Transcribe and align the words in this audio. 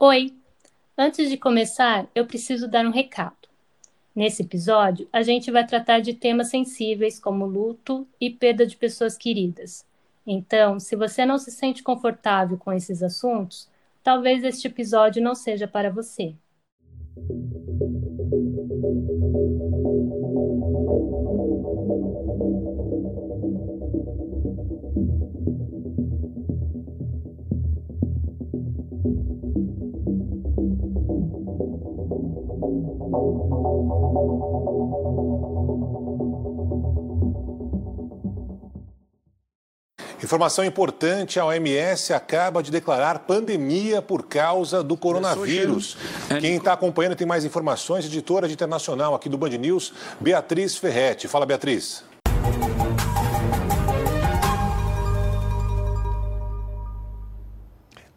Oi! 0.00 0.32
Antes 0.96 1.28
de 1.28 1.36
começar, 1.36 2.08
eu 2.14 2.24
preciso 2.24 2.68
dar 2.68 2.86
um 2.86 2.92
recado. 2.92 3.48
Nesse 4.14 4.42
episódio, 4.42 5.08
a 5.12 5.22
gente 5.22 5.50
vai 5.50 5.66
tratar 5.66 5.98
de 5.98 6.14
temas 6.14 6.50
sensíveis 6.50 7.18
como 7.18 7.44
luto 7.44 8.06
e 8.20 8.30
perda 8.30 8.64
de 8.64 8.76
pessoas 8.76 9.16
queridas. 9.16 9.84
Então, 10.24 10.78
se 10.78 10.94
você 10.94 11.26
não 11.26 11.36
se 11.36 11.50
sente 11.50 11.82
confortável 11.82 12.56
com 12.56 12.72
esses 12.72 13.02
assuntos, 13.02 13.68
talvez 14.00 14.44
este 14.44 14.68
episódio 14.68 15.20
não 15.20 15.34
seja 15.34 15.66
para 15.66 15.90
você. 15.90 16.32
Informação 40.22 40.64
importante: 40.64 41.38
a 41.38 41.44
OMS 41.44 42.12
acaba 42.12 42.62
de 42.62 42.70
declarar 42.70 43.20
pandemia 43.20 44.02
por 44.02 44.24
causa 44.24 44.82
do 44.82 44.96
coronavírus. 44.96 45.96
Quem 46.40 46.56
está 46.56 46.72
acompanhando 46.72 47.14
tem 47.14 47.26
mais 47.26 47.44
informações. 47.44 48.04
Editora 48.04 48.48
de 48.48 48.54
internacional 48.54 49.14
aqui 49.14 49.28
do 49.28 49.38
Band 49.38 49.50
News, 49.50 49.92
Beatriz 50.20 50.76
Ferretti. 50.76 51.28
Fala, 51.28 51.46
Beatriz. 51.46 52.04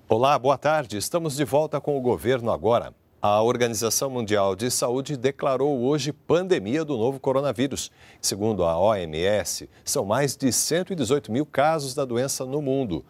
Olá, 0.09 0.37
boa 0.37 0.57
tarde. 0.57 0.97
Estamos 0.97 1.35
de 1.35 1.45
volta 1.45 1.79
com 1.79 1.97
o 1.97 2.01
governo 2.01 2.51
agora. 2.51 2.93
A 3.23 3.39
Organização 3.43 4.09
Mundial 4.09 4.55
de 4.55 4.71
Saúde 4.71 5.15
declarou 5.15 5.79
hoje 5.83 6.11
pandemia 6.11 6.83
do 6.83 6.97
novo 6.97 7.19
coronavírus. 7.19 7.91
Segundo 8.19 8.63
a 8.63 8.75
OMS, 8.79 9.69
são 9.85 10.03
mais 10.03 10.35
de 10.35 10.51
118 10.51 11.31
mil 11.31 11.45
casos 11.45 11.93
da 11.93 12.03
doença 12.03 12.45
no 12.45 12.63
mundo. 12.63 13.05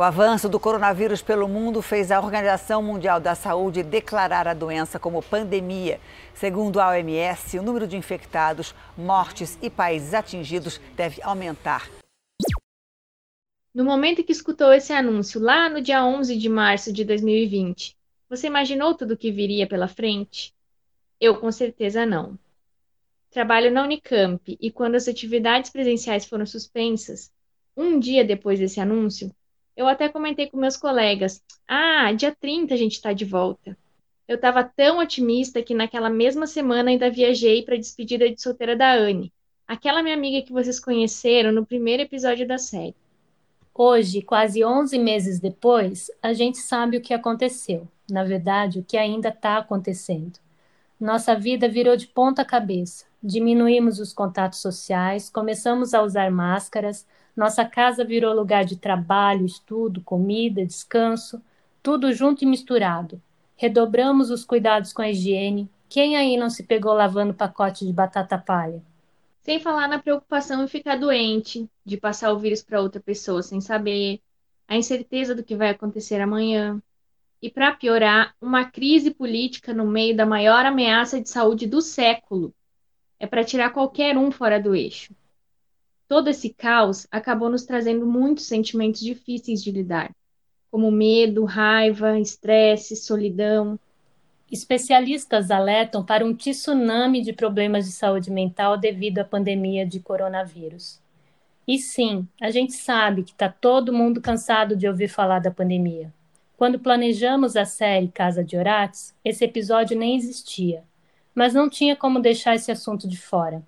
O 0.00 0.02
avanço 0.02 0.48
do 0.48 0.58
coronavírus 0.58 1.20
pelo 1.20 1.46
mundo 1.46 1.82
fez 1.82 2.10
a 2.10 2.18
Organização 2.18 2.82
Mundial 2.82 3.20
da 3.20 3.34
Saúde 3.34 3.82
declarar 3.82 4.48
a 4.48 4.54
doença 4.54 4.98
como 4.98 5.22
pandemia. 5.22 6.00
Segundo 6.32 6.80
a 6.80 6.88
OMS, 6.88 7.58
o 7.58 7.62
número 7.62 7.86
de 7.86 7.98
infectados, 7.98 8.74
mortes 8.96 9.58
e 9.60 9.68
países 9.68 10.14
atingidos 10.14 10.80
deve 10.96 11.22
aumentar. 11.22 11.86
No 13.74 13.84
momento 13.84 14.22
em 14.22 14.24
que 14.24 14.32
escutou 14.32 14.72
esse 14.72 14.90
anúncio, 14.90 15.38
lá 15.38 15.68
no 15.68 15.82
dia 15.82 16.02
11 16.02 16.34
de 16.34 16.48
março 16.48 16.90
de 16.90 17.04
2020, 17.04 17.94
você 18.26 18.46
imaginou 18.46 18.94
tudo 18.94 19.12
o 19.12 19.18
que 19.18 19.30
viria 19.30 19.66
pela 19.66 19.86
frente? 19.86 20.54
Eu, 21.20 21.38
com 21.38 21.52
certeza, 21.52 22.06
não. 22.06 22.38
Trabalho 23.30 23.70
na 23.70 23.82
Unicamp 23.82 24.56
e 24.58 24.70
quando 24.70 24.94
as 24.94 25.06
atividades 25.06 25.70
presenciais 25.70 26.24
foram 26.24 26.46
suspensas, 26.46 27.30
um 27.76 28.00
dia 28.00 28.24
depois 28.24 28.58
desse 28.58 28.80
anúncio, 28.80 29.30
eu 29.80 29.88
até 29.88 30.10
comentei 30.10 30.46
com 30.46 30.58
meus 30.58 30.76
colegas: 30.76 31.42
ah, 31.66 32.12
dia 32.12 32.36
30 32.38 32.74
a 32.74 32.76
gente 32.76 32.92
está 32.92 33.14
de 33.14 33.24
volta. 33.24 33.76
Eu 34.28 34.36
estava 34.36 34.62
tão 34.62 34.98
otimista 34.98 35.62
que 35.62 35.74
naquela 35.74 36.10
mesma 36.10 36.46
semana 36.46 36.90
ainda 36.90 37.10
viajei 37.10 37.62
para 37.62 37.74
a 37.74 37.78
despedida 37.78 38.30
de 38.30 38.40
solteira 38.40 38.76
da 38.76 38.92
Anne, 38.92 39.32
aquela 39.66 40.02
minha 40.02 40.14
amiga 40.14 40.46
que 40.46 40.52
vocês 40.52 40.78
conheceram 40.78 41.50
no 41.50 41.64
primeiro 41.64 42.02
episódio 42.02 42.46
da 42.46 42.58
série. 42.58 42.94
Hoje, 43.74 44.20
quase 44.20 44.62
11 44.62 44.98
meses 44.98 45.40
depois, 45.40 46.10
a 46.22 46.34
gente 46.34 46.58
sabe 46.58 46.98
o 46.98 47.00
que 47.00 47.14
aconteceu. 47.14 47.88
Na 48.10 48.22
verdade, 48.22 48.80
o 48.80 48.84
que 48.84 48.98
ainda 48.98 49.30
está 49.30 49.56
acontecendo. 49.56 50.38
Nossa 51.00 51.34
vida 51.34 51.66
virou 51.66 51.96
de 51.96 52.06
ponta 52.06 52.44
cabeça. 52.44 53.06
Diminuímos 53.22 53.98
os 53.98 54.12
contatos 54.12 54.60
sociais, 54.60 55.30
começamos 55.30 55.94
a 55.94 56.02
usar 56.02 56.30
máscaras, 56.30 57.06
nossa 57.36 57.64
casa 57.64 58.04
virou 58.04 58.34
lugar 58.34 58.64
de 58.64 58.76
trabalho, 58.76 59.46
estudo, 59.46 60.00
comida, 60.00 60.64
descanso, 60.64 61.40
tudo 61.82 62.12
junto 62.12 62.44
e 62.44 62.46
misturado. 62.46 63.20
Redobramos 63.56 64.30
os 64.30 64.44
cuidados 64.44 64.92
com 64.92 65.02
a 65.02 65.10
higiene. 65.10 65.68
Quem 65.88 66.16
aí 66.16 66.36
não 66.36 66.50
se 66.50 66.62
pegou 66.62 66.92
lavando 66.92 67.34
pacote 67.34 67.86
de 67.86 67.92
batata 67.92 68.38
palha? 68.38 68.82
Sem 69.42 69.58
falar 69.58 69.88
na 69.88 69.98
preocupação 69.98 70.62
em 70.62 70.68
ficar 70.68 70.96
doente, 70.96 71.68
de 71.84 71.96
passar 71.96 72.32
o 72.32 72.38
vírus 72.38 72.62
para 72.62 72.80
outra 72.80 73.00
pessoa 73.00 73.42
sem 73.42 73.60
saber, 73.60 74.20
a 74.68 74.76
incerteza 74.76 75.34
do 75.34 75.42
que 75.42 75.56
vai 75.56 75.70
acontecer 75.70 76.20
amanhã. 76.20 76.80
E 77.42 77.50
para 77.50 77.74
piorar, 77.74 78.34
uma 78.40 78.64
crise 78.64 79.10
política 79.10 79.72
no 79.72 79.86
meio 79.86 80.14
da 80.14 80.26
maior 80.26 80.64
ameaça 80.66 81.20
de 81.20 81.28
saúde 81.28 81.66
do 81.66 81.80
século. 81.80 82.54
É 83.18 83.26
para 83.26 83.44
tirar 83.44 83.70
qualquer 83.70 84.16
um 84.16 84.30
fora 84.30 84.60
do 84.60 84.74
eixo. 84.74 85.14
Todo 86.10 86.26
esse 86.26 86.50
caos 86.50 87.06
acabou 87.08 87.48
nos 87.48 87.62
trazendo 87.62 88.04
muitos 88.04 88.46
sentimentos 88.46 89.00
difíceis 89.00 89.62
de 89.62 89.70
lidar, 89.70 90.10
como 90.68 90.90
medo, 90.90 91.44
raiva, 91.44 92.18
estresse, 92.18 92.96
solidão. 92.96 93.78
Especialistas 94.50 95.52
alertam 95.52 96.04
para 96.04 96.26
um 96.26 96.34
tsunami 96.34 97.22
de 97.22 97.32
problemas 97.32 97.84
de 97.84 97.92
saúde 97.92 98.28
mental 98.28 98.76
devido 98.76 99.20
à 99.20 99.24
pandemia 99.24 99.86
de 99.86 100.00
coronavírus. 100.00 100.98
E 101.64 101.78
sim, 101.78 102.26
a 102.40 102.50
gente 102.50 102.72
sabe 102.72 103.22
que 103.22 103.30
está 103.30 103.48
todo 103.48 103.92
mundo 103.92 104.20
cansado 104.20 104.74
de 104.74 104.88
ouvir 104.88 105.06
falar 105.06 105.38
da 105.38 105.52
pandemia. 105.52 106.12
Quando 106.56 106.80
planejamos 106.80 107.54
a 107.54 107.64
série 107.64 108.08
Casa 108.08 108.42
de 108.42 108.56
Orates, 108.56 109.14
esse 109.24 109.44
episódio 109.44 109.96
nem 109.96 110.16
existia, 110.16 110.82
mas 111.32 111.54
não 111.54 111.70
tinha 111.70 111.94
como 111.94 112.18
deixar 112.18 112.56
esse 112.56 112.72
assunto 112.72 113.06
de 113.06 113.16
fora. 113.16 113.62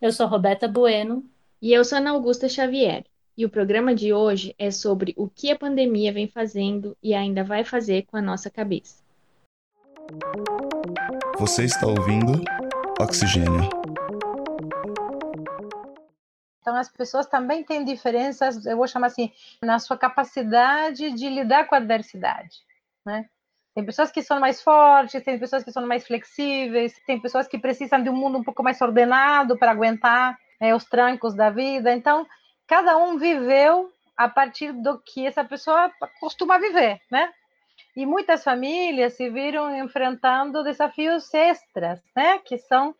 Eu 0.00 0.12
sou 0.12 0.28
Roberta 0.28 0.68
Bueno. 0.68 1.28
E 1.60 1.72
eu 1.72 1.84
sou 1.84 1.98
Ana 1.98 2.10
Augusta 2.10 2.48
Xavier. 2.48 3.04
E 3.36 3.44
o 3.44 3.50
programa 3.50 3.92
de 3.92 4.12
hoje 4.12 4.54
é 4.56 4.70
sobre 4.70 5.12
o 5.16 5.28
que 5.28 5.50
a 5.50 5.58
pandemia 5.58 6.12
vem 6.12 6.28
fazendo 6.28 6.96
e 7.02 7.14
ainda 7.14 7.42
vai 7.42 7.64
fazer 7.64 8.06
com 8.06 8.16
a 8.16 8.22
nossa 8.22 8.48
cabeça. 8.48 9.02
Você 11.36 11.64
está 11.64 11.88
ouvindo 11.88 12.44
Oxigênio. 13.00 13.68
Então, 16.60 16.76
as 16.76 16.88
pessoas 16.88 17.26
também 17.26 17.64
têm 17.64 17.84
diferenças, 17.84 18.66
eu 18.66 18.76
vou 18.76 18.86
chamar 18.86 19.08
assim, 19.08 19.32
na 19.60 19.80
sua 19.80 19.98
capacidade 19.98 21.10
de 21.12 21.28
lidar 21.28 21.66
com 21.66 21.74
a 21.74 21.78
adversidade, 21.78 22.58
né? 23.04 23.28
Tem 23.78 23.84
pessoas 23.84 24.10
que 24.10 24.24
são 24.24 24.40
mais 24.40 24.60
fortes, 24.60 25.22
tem 25.22 25.38
pessoas 25.38 25.62
que 25.62 25.70
são 25.70 25.86
mais 25.86 26.04
flexíveis, 26.04 27.00
tem 27.06 27.20
pessoas 27.20 27.46
que 27.46 27.60
precisam 27.60 28.02
de 28.02 28.10
um 28.10 28.16
mundo 28.16 28.36
um 28.36 28.42
pouco 28.42 28.60
mais 28.60 28.80
ordenado 28.80 29.56
para 29.56 29.70
aguentar 29.70 30.36
né, 30.60 30.74
os 30.74 30.84
trancos 30.84 31.32
da 31.32 31.48
vida. 31.48 31.94
Então, 31.94 32.26
cada 32.66 32.96
um 32.96 33.18
viveu 33.18 33.88
a 34.16 34.28
partir 34.28 34.72
do 34.72 35.00
que 35.06 35.24
essa 35.24 35.44
pessoa 35.44 35.92
costuma 36.18 36.58
viver, 36.58 37.00
né? 37.08 37.30
E 37.94 38.04
muitas 38.04 38.42
famílias 38.42 39.12
se 39.12 39.30
viram 39.30 39.72
enfrentando 39.76 40.64
desafios 40.64 41.32
extras, 41.32 42.00
né? 42.16 42.38
Que 42.38 42.58
são, 42.58 42.92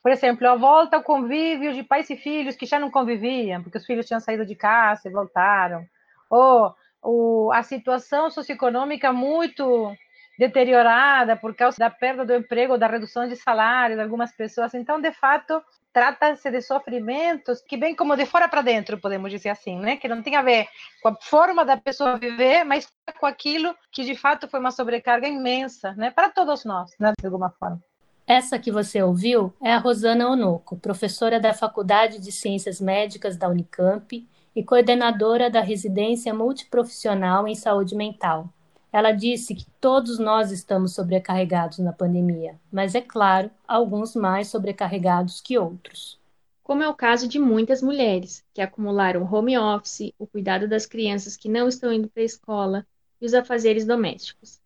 por 0.00 0.12
exemplo, 0.12 0.46
a 0.46 0.54
volta 0.54 0.94
ao 0.98 1.02
convívio 1.02 1.72
de 1.72 1.82
pais 1.82 2.08
e 2.08 2.16
filhos 2.16 2.54
que 2.54 2.66
já 2.66 2.78
não 2.78 2.88
conviviam, 2.88 3.64
porque 3.64 3.78
os 3.78 3.84
filhos 3.84 4.06
tinham 4.06 4.20
saído 4.20 4.46
de 4.46 4.54
casa 4.54 5.08
e 5.08 5.10
voltaram. 5.10 5.84
Ou, 6.30 6.72
ou 7.02 7.52
a 7.52 7.64
situação 7.64 8.30
socioeconômica 8.30 9.12
muito 9.12 9.92
deteriorada 10.38 11.36
por 11.36 11.54
causa 11.54 11.76
da 11.78 11.90
perda 11.90 12.24
do 12.24 12.34
emprego, 12.34 12.78
da 12.78 12.86
redução 12.86 13.28
de 13.28 13.36
salário 13.36 13.96
de 13.96 14.02
algumas 14.02 14.34
pessoas. 14.34 14.74
Então, 14.74 15.00
de 15.00 15.12
fato, 15.12 15.62
trata-se 15.92 16.50
de 16.50 16.62
sofrimentos 16.62 17.60
que 17.60 17.76
vêm 17.76 17.94
como 17.94 18.16
de 18.16 18.24
fora 18.26 18.48
para 18.48 18.62
dentro, 18.62 18.98
podemos 18.98 19.30
dizer 19.30 19.50
assim, 19.50 19.78
né? 19.78 19.96
Que 19.96 20.08
não 20.08 20.22
tem 20.22 20.36
a 20.36 20.42
ver 20.42 20.68
com 21.02 21.08
a 21.08 21.16
forma 21.20 21.64
da 21.64 21.76
pessoa 21.76 22.16
viver, 22.16 22.64
mas 22.64 22.88
com 23.18 23.26
aquilo 23.26 23.74
que 23.92 24.04
de 24.04 24.14
fato 24.14 24.48
foi 24.48 24.60
uma 24.60 24.70
sobrecarga 24.70 25.28
imensa, 25.28 25.92
né? 25.94 26.10
Para 26.10 26.30
todos 26.30 26.64
nós, 26.64 26.90
né? 26.98 27.12
De 27.18 27.26
alguma 27.26 27.50
forma. 27.50 27.80
Essa 28.26 28.60
que 28.60 28.70
você 28.70 29.02
ouviu 29.02 29.52
é 29.60 29.72
a 29.72 29.78
Rosana 29.78 30.28
Onoco, 30.28 30.78
professora 30.78 31.40
da 31.40 31.52
Faculdade 31.52 32.20
de 32.20 32.30
Ciências 32.30 32.80
Médicas 32.80 33.36
da 33.36 33.48
Unicamp 33.48 34.28
e 34.54 34.64
coordenadora 34.64 35.50
da 35.50 35.60
residência 35.60 36.32
multiprofissional 36.32 37.48
em 37.48 37.56
saúde 37.56 37.96
mental, 37.96 38.48
ela 38.92 39.12
disse 39.12 39.54
que 39.54 39.66
todos 39.80 40.18
nós 40.18 40.50
estamos 40.50 40.94
sobrecarregados 40.94 41.78
na 41.78 41.92
pandemia, 41.92 42.58
mas 42.72 42.94
é 42.94 43.00
claro, 43.00 43.50
alguns 43.66 44.14
mais 44.14 44.48
sobrecarregados 44.48 45.40
que 45.40 45.56
outros. 45.56 46.18
Como 46.62 46.82
é 46.82 46.88
o 46.88 46.94
caso 46.94 47.26
de 47.26 47.38
muitas 47.38 47.82
mulheres, 47.82 48.44
que 48.54 48.60
acumularam 48.60 49.28
home 49.32 49.58
office, 49.58 50.12
o 50.18 50.26
cuidado 50.26 50.68
das 50.68 50.86
crianças 50.86 51.36
que 51.36 51.48
não 51.48 51.68
estão 51.68 51.92
indo 51.92 52.08
para 52.08 52.22
a 52.22 52.26
escola 52.26 52.86
e 53.20 53.26
os 53.26 53.34
afazeres 53.34 53.84
domésticos. 53.84 54.60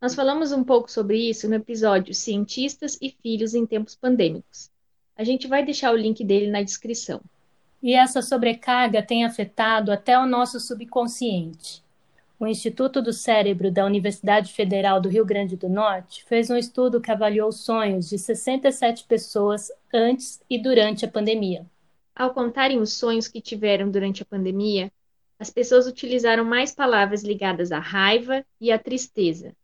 Nós 0.00 0.14
falamos 0.14 0.50
um 0.50 0.64
pouco 0.64 0.90
sobre 0.90 1.18
isso 1.18 1.48
no 1.48 1.56
episódio 1.56 2.14
Cientistas 2.14 2.96
e 3.02 3.10
Filhos 3.10 3.54
em 3.54 3.66
Tempos 3.66 3.94
Pandêmicos. 3.94 4.70
A 5.16 5.22
gente 5.22 5.46
vai 5.46 5.64
deixar 5.64 5.92
o 5.92 5.96
link 5.96 6.24
dele 6.24 6.50
na 6.50 6.62
descrição. 6.62 7.20
E 7.82 7.94
essa 7.94 8.22
sobrecarga 8.22 9.02
tem 9.02 9.24
afetado 9.24 9.92
até 9.92 10.18
o 10.18 10.26
nosso 10.26 10.58
subconsciente. 10.58 11.82
O 12.40 12.46
Instituto 12.46 13.02
do 13.02 13.12
Cérebro 13.12 13.70
da 13.70 13.84
Universidade 13.84 14.50
Federal 14.54 14.98
do 14.98 15.10
Rio 15.10 15.26
Grande 15.26 15.58
do 15.58 15.68
Norte 15.68 16.24
fez 16.24 16.48
um 16.48 16.56
estudo 16.56 16.98
que 16.98 17.10
avaliou 17.10 17.50
os 17.50 17.60
sonhos 17.60 18.08
de 18.08 18.18
67 18.18 19.04
pessoas 19.04 19.70
antes 19.92 20.40
e 20.48 20.56
durante 20.56 21.04
a 21.04 21.08
pandemia. 21.08 21.66
Ao 22.16 22.32
contarem 22.32 22.80
os 22.80 22.94
sonhos 22.94 23.28
que 23.28 23.42
tiveram 23.42 23.90
durante 23.90 24.22
a 24.22 24.24
pandemia, 24.24 24.90
as 25.38 25.50
pessoas 25.50 25.86
utilizaram 25.86 26.42
mais 26.42 26.74
palavras 26.74 27.22
ligadas 27.22 27.72
à 27.72 27.78
raiva 27.78 28.42
e 28.58 28.72
à 28.72 28.78
tristeza, 28.78 29.54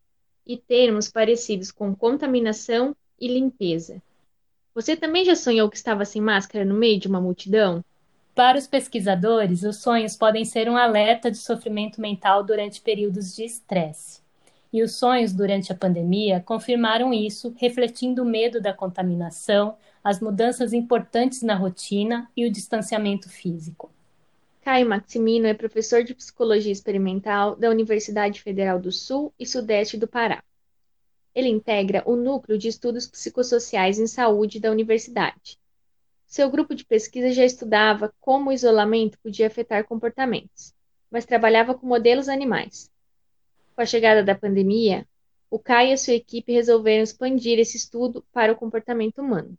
e 0.46 0.58
termos 0.58 1.08
parecidos 1.08 1.72
com 1.72 1.96
contaminação 1.96 2.94
e 3.18 3.26
limpeza. 3.26 4.02
Você 4.74 4.94
também 4.94 5.24
já 5.24 5.34
sonhou 5.34 5.70
que 5.70 5.78
estava 5.78 6.04
sem 6.04 6.20
máscara 6.20 6.62
no 6.62 6.74
meio 6.74 7.00
de 7.00 7.08
uma 7.08 7.22
multidão? 7.22 7.82
Para 8.36 8.58
os 8.58 8.66
pesquisadores, 8.66 9.62
os 9.62 9.78
sonhos 9.78 10.14
podem 10.14 10.44
ser 10.44 10.68
um 10.68 10.76
alerta 10.76 11.30
de 11.30 11.38
sofrimento 11.38 12.02
mental 12.02 12.44
durante 12.44 12.82
períodos 12.82 13.34
de 13.34 13.42
estresse. 13.42 14.20
E 14.70 14.82
os 14.82 14.94
sonhos 14.94 15.32
durante 15.32 15.72
a 15.72 15.74
pandemia 15.74 16.42
confirmaram 16.44 17.14
isso, 17.14 17.54
refletindo 17.56 18.22
o 18.22 18.26
medo 18.26 18.60
da 18.60 18.74
contaminação, 18.74 19.78
as 20.04 20.20
mudanças 20.20 20.74
importantes 20.74 21.40
na 21.40 21.54
rotina 21.54 22.30
e 22.36 22.44
o 22.44 22.52
distanciamento 22.52 23.26
físico. 23.30 23.90
Caio 24.60 24.86
Maximino 24.86 25.46
é 25.46 25.54
professor 25.54 26.04
de 26.04 26.14
psicologia 26.14 26.72
experimental 26.72 27.56
da 27.56 27.70
Universidade 27.70 28.42
Federal 28.42 28.78
do 28.78 28.92
Sul 28.92 29.32
e 29.40 29.46
Sudeste 29.46 29.96
do 29.96 30.06
Pará. 30.06 30.44
Ele 31.34 31.48
integra 31.48 32.02
o 32.04 32.14
Núcleo 32.14 32.58
de 32.58 32.68
Estudos 32.68 33.06
Psicossociais 33.06 33.98
em 33.98 34.06
Saúde 34.06 34.60
da 34.60 34.70
universidade. 34.70 35.58
Seu 36.26 36.50
grupo 36.50 36.74
de 36.74 36.84
pesquisa 36.84 37.32
já 37.32 37.44
estudava 37.44 38.12
como 38.20 38.50
o 38.50 38.52
isolamento 38.52 39.18
podia 39.22 39.46
afetar 39.46 39.84
comportamentos, 39.84 40.74
mas 41.10 41.24
trabalhava 41.24 41.74
com 41.74 41.86
modelos 41.86 42.28
animais. 42.28 42.90
Com 43.74 43.82
a 43.82 43.86
chegada 43.86 44.24
da 44.24 44.34
pandemia, 44.34 45.06
o 45.50 45.58
Caio 45.58 45.90
e 45.90 45.92
a 45.92 45.96
sua 45.96 46.14
equipe 46.14 46.52
resolveram 46.52 47.04
expandir 47.04 47.58
esse 47.58 47.76
estudo 47.76 48.24
para 48.32 48.52
o 48.52 48.56
comportamento 48.56 49.18
humano. 49.18 49.56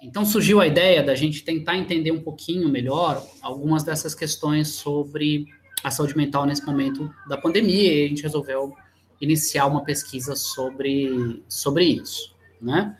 Então 0.00 0.24
surgiu 0.24 0.60
a 0.60 0.66
ideia 0.66 1.02
da 1.02 1.14
gente 1.16 1.42
tentar 1.42 1.76
entender 1.76 2.12
um 2.12 2.22
pouquinho 2.22 2.68
melhor 2.68 3.26
algumas 3.42 3.82
dessas 3.82 4.14
questões 4.14 4.68
sobre 4.68 5.46
a 5.82 5.90
saúde 5.90 6.16
mental 6.16 6.46
nesse 6.46 6.64
momento 6.64 7.12
da 7.28 7.36
pandemia 7.36 7.92
e 7.92 8.04
a 8.04 8.08
gente 8.08 8.22
resolveu 8.22 8.76
iniciar 9.20 9.66
uma 9.66 9.82
pesquisa 9.82 10.36
sobre, 10.36 11.42
sobre 11.48 11.84
isso, 11.84 12.34
né? 12.60 12.96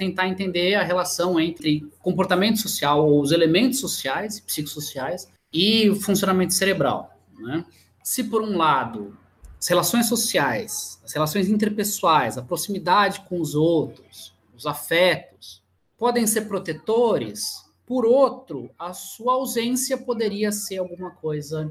Tentar 0.00 0.28
entender 0.28 0.76
a 0.76 0.82
relação 0.82 1.38
entre 1.38 1.82
comportamento 2.00 2.58
social, 2.58 3.06
ou 3.06 3.20
os 3.20 3.32
elementos 3.32 3.80
sociais 3.80 4.40
psicossociais, 4.40 5.28
e 5.52 5.90
o 5.90 6.00
funcionamento 6.00 6.54
cerebral, 6.54 7.14
né? 7.38 7.66
Se 8.02 8.24
por 8.24 8.40
um 8.40 8.56
lado 8.56 9.14
as 9.58 9.68
relações 9.68 10.08
sociais, 10.08 10.98
as 11.04 11.12
relações 11.12 11.50
interpessoais, 11.50 12.38
a 12.38 12.42
proximidade 12.42 13.20
com 13.28 13.38
os 13.38 13.54
outros, 13.54 14.32
os 14.56 14.64
afetos, 14.64 15.62
podem 15.98 16.26
ser 16.26 16.48
protetores, 16.48 17.62
por 17.84 18.06
outro, 18.06 18.70
a 18.78 18.94
sua 18.94 19.34
ausência 19.34 19.98
poderia 19.98 20.50
ser 20.50 20.78
alguma 20.78 21.10
coisa 21.10 21.70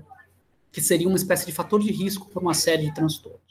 que 0.71 0.81
seria 0.81 1.07
uma 1.07 1.17
espécie 1.17 1.47
de 1.47 1.51
fator 1.51 1.81
de 1.81 1.91
risco 1.91 2.29
para 2.29 2.43
uma 2.43 2.53
série 2.53 2.83
de 2.83 2.93
transtornos. 2.93 3.48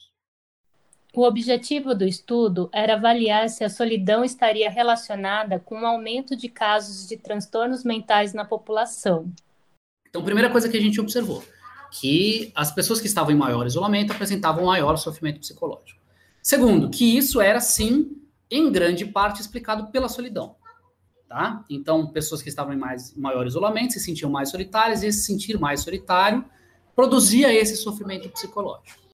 O 1.15 1.25
objetivo 1.25 1.95
do 1.95 2.05
estudo 2.05 2.69
era 2.73 2.95
avaliar 2.95 3.49
se 3.49 3.65
a 3.65 3.71
solidão 3.71 4.23
estaria 4.23 4.71
relacionada 4.71 5.59
com 5.59 5.81
o 5.81 5.87
aumento 5.87 6.37
de 6.37 6.49
casos 6.49 7.09
de 7.09 7.17
transtornos 7.17 7.83
mentais 7.83 8.35
na 8.35 8.45
população. 8.45 9.33
Então, 10.09 10.23
primeira 10.23 10.51
coisa 10.51 10.69
que 10.69 10.77
a 10.77 10.81
gente 10.81 11.01
observou, 11.01 11.43
que 11.91 12.53
as 12.55 12.71
pessoas 12.71 13.01
que 13.01 13.07
estavam 13.07 13.33
em 13.33 13.37
maior 13.39 13.67
isolamento 13.67 14.13
apresentavam 14.13 14.67
maior 14.67 14.97
sofrimento 14.97 15.41
psicológico. 15.41 15.99
Segundo, 16.43 16.91
que 16.91 17.17
isso 17.17 17.41
era 17.41 17.61
sim, 17.61 18.21
em 18.51 18.71
grande 18.71 19.07
parte, 19.07 19.41
explicado 19.41 19.91
pela 19.91 20.09
solidão. 20.09 20.57
Tá? 21.27 21.65
Então, 21.69 22.07
pessoas 22.07 22.43
que 22.43 22.49
estavam 22.49 22.73
em 22.73 22.79
mais, 22.79 23.15
maior 23.15 23.47
isolamento 23.47 23.95
se 23.95 24.01
sentiam 24.01 24.31
mais 24.31 24.51
solitárias, 24.51 25.03
e 25.03 25.11
se 25.11 25.25
sentir 25.25 25.59
mais 25.59 25.81
solitário 25.81 26.45
produzia 26.95 27.53
esse 27.53 27.77
sofrimento 27.77 28.29
psicológico. 28.29 29.08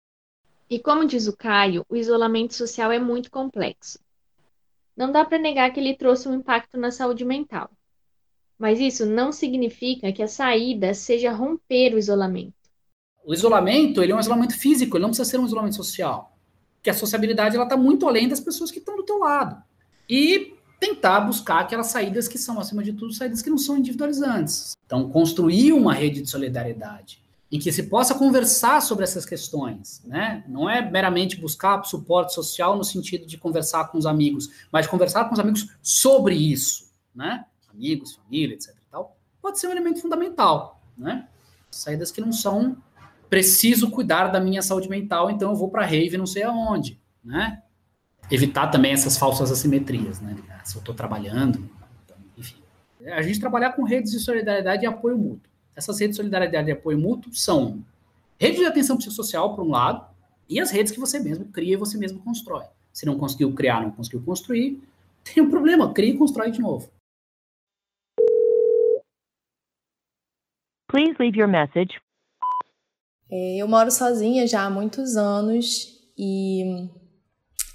E 0.75 0.81
como 0.81 1.07
diz 1.07 1.29
o 1.29 1.37
Caio, 1.37 1.87
o 1.89 1.95
isolamento 1.95 2.53
social 2.53 2.91
é 2.91 2.99
muito 2.99 3.31
complexo. 3.31 3.97
Não 4.97 5.13
dá 5.13 5.25
para 5.25 5.39
negar 5.39 5.73
que 5.73 5.79
ele 5.79 5.95
trouxe 5.95 6.29
um 6.29 6.35
impacto 6.35 6.77
na 6.77 6.91
saúde 6.91 7.25
mental. 7.25 7.71
Mas 8.59 8.81
isso 8.81 9.07
não 9.07 9.31
significa 9.31 10.13
que 10.13 10.21
a 10.21 10.27
saída 10.27 10.93
seja 10.93 11.31
romper 11.31 11.95
o 11.95 11.99
isolamento. 11.99 12.57
O 13.25 13.33
isolamento, 13.33 14.03
ele 14.03 14.11
é 14.11 14.17
um 14.17 14.19
isolamento 14.19 14.59
físico, 14.59 14.97
ele 14.97 15.03
não 15.03 15.11
precisa 15.11 15.31
ser 15.31 15.39
um 15.39 15.47
isolamento 15.47 15.77
social. 15.77 16.37
Porque 16.75 16.91
a 16.91 16.95
sociabilidade 16.95 17.55
ela 17.55 17.67
está 17.67 17.77
muito 17.77 18.09
além 18.09 18.27
das 18.27 18.41
pessoas 18.41 18.73
que 18.73 18.81
estão 18.81 18.97
do 18.97 19.05
teu 19.05 19.21
lado. 19.21 19.63
E 20.11 20.55
tentar 20.81 21.21
buscar 21.21 21.61
aquelas 21.61 21.87
saídas 21.87 22.27
que 22.27 22.37
são, 22.37 22.59
acima 22.59 22.83
de 22.83 22.95
tudo, 22.95 23.13
saídas 23.13 23.43
que 23.43 23.51
não 23.51 23.59
são 23.59 23.79
individualizantes. 23.79 24.73
Então, 24.85 25.09
construir 25.09 25.73
uma 25.73 25.95
rede 25.95 26.21
de 26.21 26.29
solidariedade 26.29 27.24
em 27.55 27.59
que 27.61 27.71
se 27.71 27.85
possa 27.85 28.17
conversar 28.17 28.83
sobre 28.83 29.05
essas 29.05 29.25
questões, 29.25 30.03
né? 30.05 30.43
Não 30.49 30.69
é 30.69 30.83
meramente 30.91 31.41
buscar 31.41 31.85
suporte 31.85 32.35
social 32.35 32.77
no 32.77 32.83
sentido 32.83 33.27
de 33.27 33.39
conversar 33.39 33.85
com 33.93 33.97
os 33.97 34.07
amigos, 34.07 34.51
mas 34.73 34.89
conversar 34.89 35.27
com 35.27 35.35
os 35.35 35.39
amigos 35.39 35.69
sobre 35.81 36.35
isso, 36.35 36.91
né? 37.15 37.45
Amigos, 37.73 38.17
família, 38.17 38.55
etc. 38.55 38.75
Tal, 38.91 39.17
pode 39.41 39.61
ser 39.61 39.69
um 39.69 39.71
elemento 39.71 40.01
fundamental, 40.01 40.83
né? 40.99 41.29
Saídas 41.71 42.11
que 42.11 42.21
não 42.21 42.33
são 42.33 42.77
preciso 43.31 43.89
cuidar 43.89 44.33
da 44.33 44.41
minha 44.41 44.61
saúde 44.61 44.89
mental, 44.89 45.31
então 45.31 45.51
eu 45.51 45.57
vou 45.57 45.71
para 45.71 45.87
rave 45.87 46.19
não 46.19 46.27
sei 46.27 46.43
aonde, 46.43 47.01
né? 47.23 47.63
Evitar 48.33 48.67
também 48.67 48.91
essas 48.91 49.17
falsas 49.17 49.53
assimetrias, 49.53 50.21
né? 50.21 50.37
Se 50.65 50.75
eu 50.75 50.81
estou 50.81 50.93
trabalhando, 50.93 51.71
então, 52.05 52.17
enfim. 52.37 52.61
A 53.13 53.23
gente 53.23 53.39
trabalhar 53.39 53.75
com 53.75 53.85
redes 53.85 54.11
de 54.11 54.19
solidariedade 54.19 54.83
e 54.83 54.87
apoio 54.87 55.17
mútuo. 55.17 55.54
Essas 55.77 55.99
redes 55.99 56.17
de 56.17 56.23
solidariedade 56.23 56.69
e 56.69 56.73
apoio 56.73 56.99
mútuo 56.99 57.35
são 57.35 57.85
redes 58.39 58.61
de 58.61 58.67
atenção 58.67 58.97
psicossocial, 58.97 59.55
por 59.55 59.65
um 59.65 59.71
lado, 59.71 60.07
e 60.49 60.61
as 60.61 60.71
redes 60.71 60.93
que 60.93 61.01
você 61.01 61.19
mesmo 61.19 61.47
cria 61.47 61.75
e 61.75 61.77
você 61.77 61.99
mesmo 61.99 62.21
constrói. 62.21 62.65
Se 62.93 63.05
não 63.05 63.19
conseguiu 63.19 63.53
criar, 63.53 63.83
não 63.83 63.91
conseguiu 63.91 64.23
construir, 64.23 64.83
tem 65.25 65.43
um 65.43 65.51
problema, 65.51 65.93
cria 65.93 66.11
e 66.11 66.19
constrói 66.19 66.51
de 66.51 66.61
novo. 66.61 66.89
Please 70.89 71.17
leave 71.19 71.37
your 71.37 71.49
message. 71.49 72.01
É, 73.29 73.57
eu 73.57 73.67
moro 73.67 73.91
sozinha 73.91 74.47
já 74.47 74.65
há 74.65 74.71
muitos 74.71 75.17
anos 75.17 75.89
e 76.17 76.89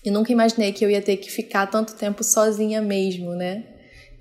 eu 0.05 0.13
nunca 0.13 0.31
imaginei 0.31 0.71
que 0.71 0.85
eu 0.85 0.89
ia 0.89 1.01
ter 1.01 1.17
que 1.17 1.29
ficar 1.29 1.67
tanto 1.67 1.97
tempo 1.97 2.23
sozinha 2.23 2.81
mesmo, 2.81 3.35
né? 3.35 3.65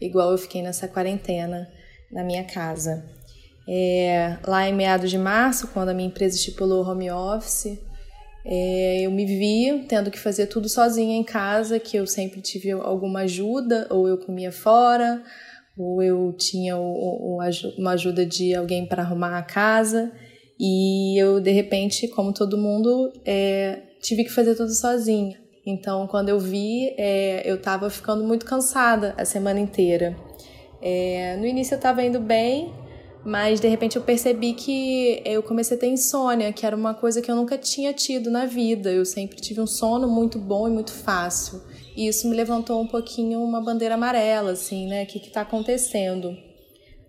Igual 0.01 0.33
eu 0.33 0.39
fiquei 0.39 0.63
nessa 0.63 0.89
quarentena 0.89 1.71
na 2.11 2.25
minha 2.25 2.45
casa. 2.45 3.18
É, 3.71 4.39
lá 4.47 4.67
em 4.67 4.75
meados 4.75 5.11
de 5.11 5.19
março, 5.19 5.69
quando 5.69 5.91
a 5.91 5.95
minha 5.95 6.09
empresa 6.09 6.37
estipulou 6.37 6.83
home 6.87 7.11
office, 7.11 7.79
é, 8.47 9.03
eu 9.03 9.11
me 9.11 9.27
vi 9.27 9.85
tendo 9.87 10.11
que 10.11 10.19
fazer 10.19 10.47
tudo 10.47 10.71
sozinha 10.71 11.15
em 11.15 11.23
casa, 11.23 11.79
que 11.79 11.97
eu 11.97 12.07
sempre 12.07 12.41
tive 12.41 12.71
alguma 12.71 13.21
ajuda, 13.21 13.87
ou 13.91 14.09
eu 14.09 14.17
comia 14.17 14.51
fora, 14.51 15.23
ou 15.77 16.03
eu 16.03 16.33
tinha 16.33 16.79
uma 16.79 17.93
ajuda 17.93 18.25
de 18.25 18.55
alguém 18.55 18.87
para 18.87 19.03
arrumar 19.03 19.37
a 19.37 19.43
casa. 19.43 20.11
E 20.59 21.21
eu, 21.21 21.39
de 21.39 21.53
repente, 21.53 22.09
como 22.09 22.33
todo 22.33 22.57
mundo, 22.57 23.13
é, 23.25 23.83
tive 24.01 24.25
que 24.25 24.31
fazer 24.31 24.55
tudo 24.55 24.73
sozinha. 24.73 25.39
Então, 25.65 26.07
quando 26.07 26.31
eu 26.31 26.41
vi, 26.41 26.95
é, 26.97 27.43
eu 27.45 27.57
estava 27.57 27.91
ficando 27.91 28.25
muito 28.25 28.47
cansada 28.47 29.15
a 29.19 29.25
semana 29.27 29.61
inteira. 29.61 30.17
É, 30.81 31.37
no 31.37 31.45
início 31.47 31.75
eu 31.75 31.79
estava 31.79 32.03
indo 32.03 32.19
bem, 32.19 32.73
mas 33.29 33.61
de 33.61 33.69
repente 33.69 33.97
eu 33.97 34.03
percebi 34.03 34.55
que 34.55 35.23
eu 35.25 35.43
comecei 35.43 35.77
a 35.77 35.81
ter 35.81 35.89
insônia, 35.89 36.53
que 36.53 36.65
era 36.65 36.75
uma 36.75 36.95
coisa 36.95 37.21
que 37.21 37.31
eu 37.31 37.37
nunca 37.37 37.59
tinha 37.59 37.93
tido 37.93 38.31
na 38.31 38.47
vida. 38.47 38.91
Eu 38.91 39.05
sempre 39.05 39.39
tive 39.39 39.61
um 39.61 39.67
sono 39.67 40.09
muito 40.09 40.39
bom 40.39 40.67
e 40.67 40.71
muito 40.71 40.93
fácil. 40.93 41.63
E 41.95 42.09
isso 42.09 42.29
me 42.29 42.35
levantou 42.35 42.81
um 42.81 42.87
pouquinho 42.87 43.43
uma 43.43 43.61
bandeira 43.61 43.97
amarela, 43.97 44.53
assim, 44.53 44.87
né? 44.87 45.03
O 45.03 45.07
que 45.07 45.19
está 45.19 45.43
acontecendo? 45.43 46.37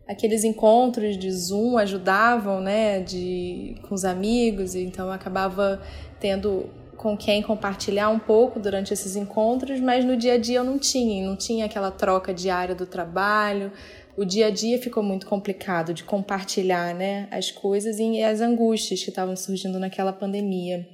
Aqueles 0.08 0.44
encontros 0.44 1.18
de 1.18 1.32
Zoom 1.32 1.78
ajudavam, 1.78 2.60
né? 2.60 3.00
De, 3.00 3.76
com 3.88 3.96
os 3.96 4.04
amigos, 4.04 4.76
então 4.76 5.08
eu 5.08 5.14
acabava 5.14 5.82
tendo 6.20 6.70
com 6.98 7.16
quem 7.16 7.42
compartilhar 7.42 8.10
um 8.10 8.20
pouco 8.20 8.60
durante 8.60 8.94
esses 8.94 9.16
encontros, 9.16 9.80
mas 9.80 10.04
no 10.04 10.18
dia 10.18 10.34
a 10.34 10.38
dia 10.38 10.58
eu 10.58 10.66
não 10.66 10.78
tinha, 10.78 11.26
não 11.26 11.38
tinha 11.38 11.64
aquela 11.66 11.92
troca 11.92 12.34
diária 12.34 12.76
do 12.76 12.86
trabalho, 12.86 13.72
o 14.20 14.26
dia 14.26 14.48
a 14.48 14.50
dia 14.50 14.78
ficou 14.78 15.02
muito 15.02 15.26
complicado 15.26 15.94
de 15.94 16.04
compartilhar 16.04 16.94
né, 16.94 17.30
as 17.32 17.52
coisas 17.52 18.00
e 18.00 18.22
as 18.22 18.42
angústias 18.42 19.02
que 19.02 19.10
estavam 19.10 19.34
surgindo 19.34 19.80
naquela 19.80 20.12
pandemia. 20.12 20.86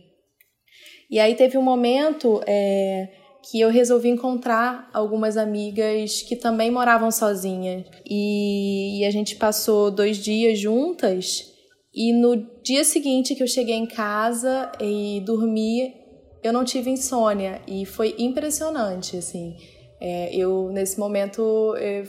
E 1.10 1.20
aí 1.20 1.34
teve 1.34 1.58
um 1.58 1.64
momento 1.64 2.40
é, 2.46 3.10
que 3.50 3.60
eu 3.60 3.72
resolvi 3.72 4.10
encontrar 4.10 4.92
algumas 4.94 5.38
amigas 5.38 6.22
que 6.22 6.36
também 6.36 6.70
moravam 6.70 7.10
sozinhas. 7.10 7.86
E, 8.08 9.00
e 9.00 9.06
a 9.06 9.10
gente 9.10 9.36
passou 9.38 9.90
dois 9.90 10.18
dias 10.18 10.60
juntas. 10.60 11.52
E 11.92 12.14
no 12.14 12.36
dia 12.62 12.84
seguinte 12.84 13.34
que 13.34 13.42
eu 13.42 13.48
cheguei 13.48 13.76
em 13.76 13.88
casa 13.88 14.72
e 14.80 15.20
dormi, 15.26 15.96
eu 16.44 16.54
não 16.54 16.64
tive 16.64 16.92
insônia. 16.92 17.60
E 17.68 17.86
foi 17.86 18.14
impressionante, 18.20 19.18
assim. 19.18 19.56
É, 20.00 20.36
eu, 20.36 20.70
nesse 20.72 21.00
momento, 21.00 21.42
eu, 21.78 22.06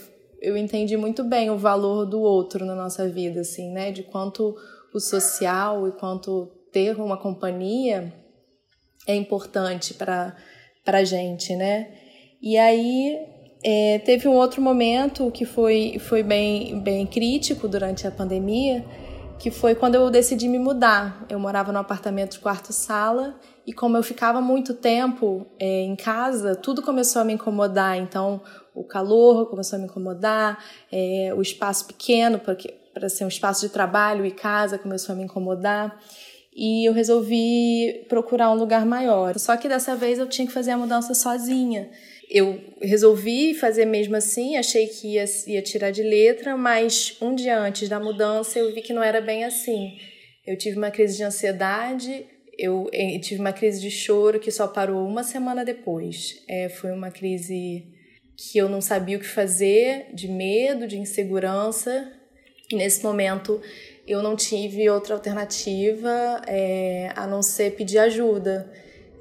eu 0.46 0.56
entendi 0.56 0.96
muito 0.96 1.24
bem 1.24 1.50
o 1.50 1.58
valor 1.58 2.06
do 2.06 2.20
outro 2.20 2.64
na 2.64 2.76
nossa 2.76 3.08
vida, 3.08 3.40
assim, 3.40 3.72
né? 3.72 3.90
De 3.90 4.04
quanto 4.04 4.54
o 4.94 5.00
social 5.00 5.88
e 5.88 5.92
quanto 5.92 6.46
ter 6.72 6.96
uma 7.00 7.16
companhia 7.16 8.12
é 9.08 9.14
importante 9.16 9.92
para 9.92 10.36
para 10.84 11.02
gente, 11.02 11.56
né? 11.56 11.88
E 12.40 12.56
aí 12.56 13.18
é, 13.64 13.98
teve 13.98 14.28
um 14.28 14.34
outro 14.34 14.62
momento 14.62 15.32
que 15.32 15.44
foi, 15.44 15.98
foi 15.98 16.22
bem, 16.22 16.80
bem 16.80 17.04
crítico 17.04 17.66
durante 17.66 18.06
a 18.06 18.10
pandemia, 18.12 18.84
que 19.40 19.50
foi 19.50 19.74
quando 19.74 19.96
eu 19.96 20.08
decidi 20.10 20.48
me 20.48 20.60
mudar. 20.60 21.26
Eu 21.28 21.40
morava 21.40 21.72
num 21.72 21.80
apartamento 21.80 22.34
de 22.34 22.38
quarto-sala 22.38 23.34
e 23.66 23.72
como 23.72 23.96
eu 23.96 24.02
ficava 24.04 24.40
muito 24.40 24.74
tempo 24.74 25.44
é, 25.58 25.82
em 25.82 25.96
casa, 25.96 26.54
tudo 26.54 26.82
começou 26.82 27.20
a 27.22 27.24
me 27.24 27.32
incomodar. 27.32 27.98
Então, 27.98 28.40
o 28.76 28.84
calor 28.84 29.46
começou 29.48 29.76
a 29.76 29.80
me 29.80 29.86
incomodar, 29.86 30.62
é, 30.92 31.32
o 31.34 31.40
espaço 31.40 31.86
pequeno, 31.86 32.38
porque 32.38 32.72
para 32.92 33.08
ser 33.08 33.24
um 33.24 33.28
espaço 33.28 33.66
de 33.66 33.72
trabalho 33.72 34.24
e 34.24 34.30
casa, 34.30 34.78
começou 34.78 35.14
a 35.14 35.16
me 35.16 35.24
incomodar 35.24 35.98
e 36.54 36.88
eu 36.88 36.94
resolvi 36.94 38.06
procurar 38.08 38.50
um 38.50 38.54
lugar 38.54 38.86
maior. 38.86 39.38
Só 39.38 39.56
que 39.56 39.68
dessa 39.68 39.94
vez 39.94 40.18
eu 40.18 40.26
tinha 40.26 40.46
que 40.46 40.52
fazer 40.52 40.70
a 40.70 40.78
mudança 40.78 41.12
sozinha. 41.12 41.90
Eu 42.30 42.58
resolvi 42.80 43.52
fazer 43.52 43.84
mesmo 43.84 44.16
assim, 44.16 44.56
achei 44.56 44.86
que 44.86 45.14
ia, 45.14 45.24
ia 45.46 45.62
tirar 45.62 45.90
de 45.90 46.02
letra, 46.02 46.56
mas 46.56 47.16
um 47.20 47.34
dia 47.34 47.58
antes 47.58 47.88
da 47.88 48.00
mudança 48.00 48.58
eu 48.58 48.74
vi 48.74 48.80
que 48.80 48.94
não 48.94 49.02
era 49.02 49.20
bem 49.20 49.44
assim. 49.44 49.98
Eu 50.46 50.56
tive 50.56 50.78
uma 50.78 50.90
crise 50.90 51.18
de 51.18 51.24
ansiedade, 51.24 52.26
eu, 52.58 52.88
eu 52.90 53.20
tive 53.20 53.40
uma 53.40 53.52
crise 53.52 53.80
de 53.80 53.90
choro 53.90 54.40
que 54.40 54.50
só 54.50 54.66
parou 54.66 55.06
uma 55.06 55.22
semana 55.22 55.62
depois. 55.62 56.42
É, 56.48 56.70
foi 56.70 56.90
uma 56.90 57.10
crise 57.10 57.84
que 58.36 58.58
eu 58.58 58.68
não 58.68 58.80
sabia 58.80 59.16
o 59.16 59.20
que 59.20 59.26
fazer, 59.26 60.08
de 60.12 60.28
medo, 60.28 60.86
de 60.86 60.98
insegurança. 60.98 62.12
E 62.70 62.76
nesse 62.76 63.02
momento 63.02 63.60
eu 64.06 64.22
não 64.22 64.36
tive 64.36 64.88
outra 64.88 65.14
alternativa 65.14 66.42
é, 66.46 67.10
a 67.16 67.26
não 67.26 67.42
ser 67.42 67.74
pedir 67.74 67.98
ajuda. 67.98 68.70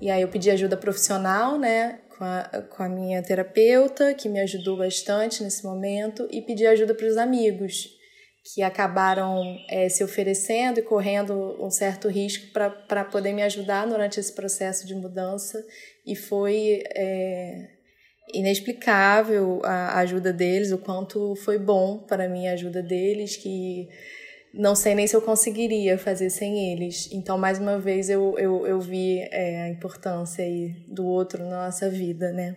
E 0.02 0.10
aí 0.12 0.22
eu 0.22 0.28
pedi 0.28 0.52
ajuda 0.52 0.76
profissional, 0.76 1.58
né, 1.58 2.02
com 2.18 2.24
a, 2.24 2.44
com 2.70 2.84
a 2.84 2.90
minha 2.90 3.24
terapeuta, 3.24 4.14
que 4.14 4.28
me 4.28 4.40
ajudou 4.42 4.78
bastante 4.78 5.44
nesse 5.44 5.64
momento, 5.64 6.28
e 6.30 6.42
pedi 6.42 6.68
ajuda 6.68 6.94
para 6.94 7.08
os 7.08 7.18
amigos, 7.18 7.90
que 8.54 8.62
acabaram 8.62 9.42
é, 9.70 9.90
se 9.90 10.04
oferecendo 10.04 10.80
e 10.80 10.84
correndo 10.84 11.58
um 11.64 11.72
certo 11.72 12.08
risco 12.08 12.52
para 12.54 13.06
poder 13.06 13.34
me 13.34 13.42
ajudar 13.42 13.88
durante 13.88 14.20
esse 14.20 14.34
processo 14.34 14.86
de 14.86 14.94
mudança. 14.94 15.66
E 16.06 16.16
foi 16.16 16.84
é, 16.96 17.75
inexplicável 18.34 19.62
a 19.64 20.00
ajuda 20.00 20.34
deles, 20.34 20.72
o 20.72 20.78
quanto 20.78 21.36
foi 21.38 21.58
bom 21.58 22.00
para 22.00 22.28
mim 22.28 22.48
a 22.48 22.54
ajuda 22.54 22.82
deles, 22.82 23.36
que 23.36 23.88
não 24.54 24.74
sei 24.74 24.96
nem 24.96 25.06
se 25.06 25.16
eu 25.16 25.22
conseguiria 25.22 25.98
fazer 25.98 26.30
sem 26.30 26.72
eles. 26.72 27.12
Então, 27.12 27.38
mais 27.38 27.60
uma 27.60 27.78
vez, 27.78 28.10
eu, 28.10 28.36
eu, 28.38 28.66
eu 28.66 28.80
vi 28.80 29.20
é, 29.32 29.64
a 29.64 29.70
importância 29.70 30.44
aí 30.44 30.70
do 30.88 31.06
outro 31.06 31.44
na 31.44 31.66
nossa 31.66 31.90
vida, 31.90 32.32
né? 32.32 32.56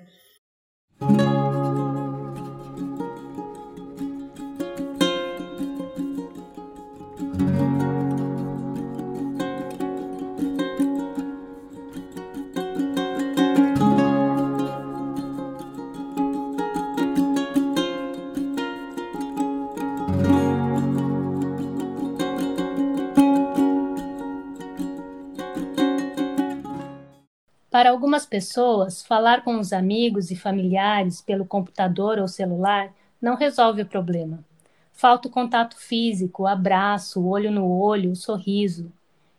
Para 27.78 27.90
algumas 27.90 28.26
pessoas, 28.26 29.04
falar 29.06 29.44
com 29.44 29.56
os 29.60 29.72
amigos 29.72 30.32
e 30.32 30.34
familiares 30.34 31.20
pelo 31.20 31.46
computador 31.46 32.18
ou 32.18 32.26
celular 32.26 32.92
não 33.22 33.36
resolve 33.36 33.82
o 33.82 33.86
problema. 33.86 34.44
Falta 34.92 35.28
o 35.28 35.30
contato 35.30 35.78
físico, 35.78 36.44
abraço, 36.44 37.24
olho 37.24 37.52
no 37.52 37.70
olho, 37.70 38.16
sorriso. 38.16 38.90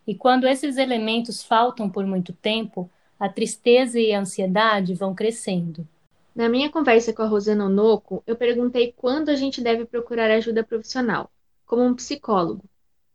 E 0.08 0.16
quando 0.16 0.48
esses 0.48 0.78
elementos 0.78 1.44
faltam 1.44 1.90
por 1.90 2.08
muito 2.08 2.32
tempo, 2.32 2.90
a 3.20 3.28
tristeza 3.28 4.00
e 4.00 4.14
a 4.14 4.22
ansiedade 4.22 4.94
vão 4.94 5.14
crescendo. 5.14 5.86
Na 6.34 6.48
minha 6.48 6.70
conversa 6.70 7.12
com 7.12 7.22
a 7.22 7.28
Rosana 7.28 7.66
Onoco, 7.66 8.24
eu 8.26 8.38
perguntei 8.38 8.94
quando 8.96 9.28
a 9.28 9.36
gente 9.36 9.60
deve 9.60 9.84
procurar 9.84 10.32
ajuda 10.32 10.64
profissional, 10.64 11.30
como 11.66 11.84
um 11.84 11.94
psicólogo, 11.94 12.64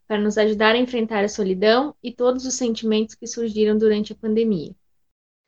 para 0.06 0.20
nos 0.20 0.36
ajudar 0.36 0.74
a 0.74 0.78
enfrentar 0.78 1.24
a 1.24 1.30
solidão 1.30 1.94
e 2.02 2.12
todos 2.12 2.44
os 2.44 2.52
sentimentos 2.52 3.14
que 3.14 3.26
surgiram 3.26 3.78
durante 3.78 4.12
a 4.12 4.16
pandemia 4.16 4.74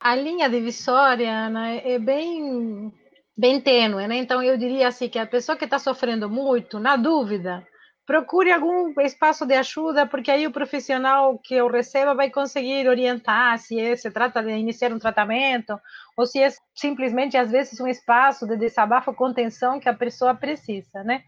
a 0.00 0.14
linha 0.14 0.48
divisória 0.48 1.30
Ana, 1.30 1.74
é 1.76 1.98
bem, 1.98 2.92
bem 3.36 3.60
tênue, 3.60 4.06
né? 4.06 4.16
Então, 4.16 4.42
eu 4.42 4.56
diria 4.56 4.88
assim 4.88 5.08
que 5.08 5.18
a 5.18 5.26
pessoa 5.26 5.56
que 5.56 5.64
está 5.64 5.78
sofrendo 5.78 6.28
muito, 6.28 6.78
na 6.78 6.96
dúvida, 6.96 7.66
procure 8.06 8.52
algum 8.52 8.92
espaço 9.00 9.44
de 9.44 9.54
ajuda, 9.54 10.06
porque 10.06 10.30
aí 10.30 10.46
o 10.46 10.52
profissional 10.52 11.38
que 11.38 11.54
eu 11.54 11.68
receba 11.68 12.14
vai 12.14 12.30
conseguir 12.30 12.88
orientar 12.88 13.58
se 13.58 13.80
é, 13.80 13.96
se 13.96 14.10
trata 14.10 14.42
de 14.42 14.50
iniciar 14.50 14.92
um 14.92 14.98
tratamento 14.98 15.78
ou 16.16 16.24
se 16.24 16.40
é 16.40 16.52
simplesmente, 16.74 17.36
às 17.36 17.50
vezes, 17.50 17.80
um 17.80 17.88
espaço 17.88 18.46
de 18.46 18.56
desabafo, 18.56 19.12
contenção 19.12 19.80
que 19.80 19.88
a 19.88 19.94
pessoa 19.94 20.34
precisa, 20.34 21.02
né? 21.02 21.24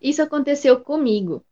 Isso 0.00 0.20
aconteceu 0.20 0.80
comigo. 0.80 1.44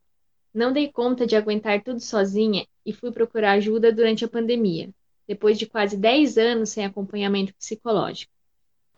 Não 0.53 0.73
dei 0.73 0.91
conta 0.91 1.25
de 1.27 1.37
aguentar 1.37 1.81
tudo 1.83 2.01
sozinha 2.01 2.67
e 2.85 2.93
fui 2.93 3.13
procurar 3.13 3.53
ajuda 3.53 3.93
durante 3.93 4.25
a 4.25 4.29
pandemia 4.29 4.91
depois 5.31 5.57
de 5.57 5.65
quase 5.65 5.97
10 5.97 6.37
anos 6.39 6.71
sem 6.71 6.85
acompanhamento 6.85 7.55
psicológico. 7.55 8.33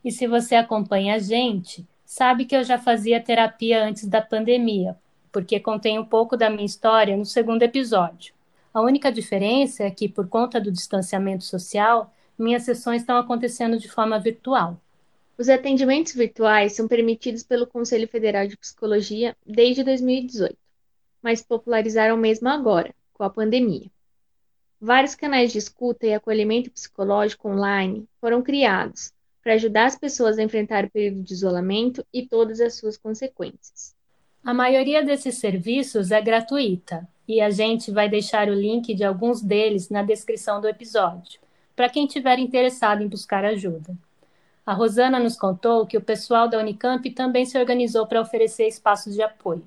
E 0.02 0.10
se 0.10 0.26
você 0.26 0.54
acompanha 0.54 1.16
a 1.16 1.18
gente, 1.18 1.86
sabe 2.06 2.46
que 2.46 2.56
eu 2.56 2.64
já 2.64 2.78
fazia 2.78 3.20
terapia 3.20 3.84
antes 3.84 4.06
da 4.08 4.22
pandemia, 4.22 4.96
porque 5.30 5.60
contém 5.60 5.98
um 5.98 6.04
pouco 6.06 6.34
da 6.34 6.48
minha 6.48 6.64
história 6.64 7.14
no 7.14 7.26
segundo 7.26 7.62
episódio. 7.62 8.32
A 8.72 8.80
única 8.80 9.12
diferença 9.12 9.84
é 9.84 9.90
que, 9.90 10.08
por 10.08 10.26
conta 10.26 10.58
do 10.58 10.72
distanciamento 10.72 11.44
social, 11.44 12.10
minhas 12.38 12.62
sessões 12.62 13.02
estão 13.02 13.18
acontecendo 13.18 13.78
de 13.78 13.90
forma 13.90 14.18
virtual. 14.18 14.80
Os 15.36 15.50
atendimentos 15.50 16.14
virtuais 16.14 16.72
são 16.72 16.88
permitidos 16.88 17.42
pelo 17.42 17.66
Conselho 17.66 18.08
Federal 18.08 18.46
de 18.46 18.56
Psicologia 18.56 19.36
desde 19.46 19.84
2018, 19.84 20.56
mas 21.20 21.42
popularizaram 21.42 22.16
mesmo 22.16 22.48
agora, 22.48 22.94
com 23.12 23.22
a 23.22 23.28
pandemia. 23.28 23.90
Vários 24.84 25.14
canais 25.14 25.52
de 25.52 25.58
escuta 25.58 26.08
e 26.08 26.12
acolhimento 26.12 26.68
psicológico 26.68 27.48
online 27.48 28.04
foram 28.20 28.42
criados 28.42 29.12
para 29.40 29.54
ajudar 29.54 29.86
as 29.86 29.94
pessoas 29.94 30.36
a 30.36 30.42
enfrentar 30.42 30.84
o 30.84 30.90
período 30.90 31.22
de 31.22 31.32
isolamento 31.32 32.04
e 32.12 32.26
todas 32.26 32.60
as 32.60 32.74
suas 32.74 32.96
consequências. 32.96 33.94
A 34.44 34.52
maioria 34.52 35.04
desses 35.04 35.38
serviços 35.38 36.10
é 36.10 36.20
gratuita 36.20 37.06
e 37.28 37.40
a 37.40 37.48
gente 37.48 37.92
vai 37.92 38.08
deixar 38.08 38.48
o 38.48 38.54
link 38.54 38.92
de 38.92 39.04
alguns 39.04 39.40
deles 39.40 39.88
na 39.88 40.02
descrição 40.02 40.60
do 40.60 40.66
episódio, 40.66 41.40
para 41.76 41.88
quem 41.88 42.08
tiver 42.08 42.40
interessado 42.40 43.04
em 43.04 43.08
buscar 43.08 43.44
ajuda. 43.44 43.96
A 44.66 44.72
Rosana 44.72 45.20
nos 45.20 45.36
contou 45.36 45.86
que 45.86 45.96
o 45.96 46.02
pessoal 46.02 46.48
da 46.48 46.58
Unicamp 46.58 47.08
também 47.12 47.46
se 47.46 47.56
organizou 47.56 48.04
para 48.04 48.20
oferecer 48.20 48.66
espaços 48.66 49.14
de 49.14 49.22
apoio. 49.22 49.64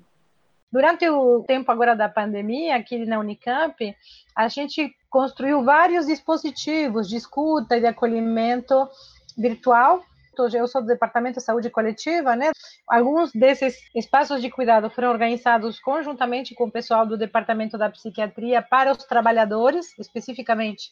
Durante 0.70 1.08
o 1.08 1.42
tempo 1.42 1.72
agora 1.72 1.94
da 1.94 2.06
pandemia, 2.06 2.76
aqui 2.76 2.98
na 3.06 3.18
Unicamp, 3.18 3.96
a 4.34 4.48
gente 4.48 4.94
construiu 5.16 5.64
vários 5.64 6.04
dispositivos 6.04 7.08
de 7.08 7.16
escuta 7.16 7.74
e 7.74 7.80
de 7.80 7.86
acolhimento 7.86 8.86
virtual. 9.34 10.04
Eu 10.52 10.68
sou 10.68 10.82
do 10.82 10.88
Departamento 10.88 11.38
de 11.38 11.42
Saúde 11.42 11.70
Coletiva, 11.70 12.36
né? 12.36 12.50
Alguns 12.86 13.32
desses 13.32 13.78
espaços 13.94 14.42
de 14.42 14.50
cuidado 14.50 14.90
foram 14.90 15.08
organizados 15.08 15.80
conjuntamente 15.80 16.54
com 16.54 16.64
o 16.64 16.70
pessoal 16.70 17.06
do 17.06 17.16
Departamento 17.16 17.78
da 17.78 17.88
Psiquiatria 17.88 18.60
para 18.60 18.92
os 18.92 18.98
trabalhadores, 19.04 19.98
especificamente 19.98 20.90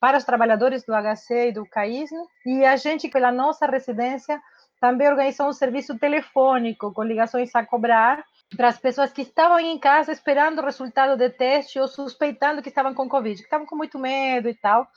para 0.00 0.16
os 0.16 0.24
trabalhadores 0.24 0.82
do 0.86 0.94
HC 0.94 1.48
e 1.48 1.52
do 1.52 1.66
CAISN. 1.66 2.16
E 2.46 2.64
a 2.64 2.74
gente, 2.76 3.06
pela 3.10 3.30
nossa 3.30 3.66
residência, 3.66 4.40
também 4.80 5.08
organizou 5.08 5.46
um 5.46 5.52
serviço 5.52 5.98
telefônico 5.98 6.90
com 6.94 7.02
ligações 7.02 7.54
a 7.54 7.66
cobrar 7.66 8.24
para 8.56 8.68
as 8.68 8.78
pessoas 8.78 9.12
que 9.12 9.22
estavam 9.22 9.58
em 9.60 9.78
casa 9.78 10.10
esperando 10.10 10.60
o 10.60 10.64
resultado 10.64 11.16
de 11.16 11.30
teste 11.30 11.78
ou 11.78 11.86
suspeitando 11.86 12.62
que 12.62 12.68
estavam 12.68 12.94
com 12.94 13.08
Covid, 13.08 13.36
que 13.36 13.44
estavam 13.46 13.66
com 13.66 13.76
muito 13.76 13.98
medo 13.98 14.48
e 14.48 14.54
tal. 14.54 14.88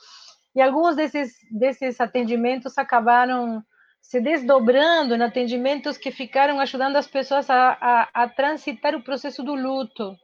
e 0.55 0.62
alguns 0.62 0.96
desses, 0.96 1.34
desses 1.51 2.00
atendimentos 2.00 2.77
acabaram 2.77 3.63
se 4.01 4.20
desdobrando 4.20 5.15
em 5.15 5.22
atendimentos 5.22 5.98
que 5.98 6.12
ficaram 6.12 6.60
ajudando 6.60 6.96
as 6.96 7.08
pessoas 7.08 7.50
a, 7.50 7.77
a, 7.79 8.24
a 8.24 8.29
transitar 8.29 8.96
o 8.96 9.03
processo 9.03 9.43
do 9.43 9.53
luto, 9.53 10.15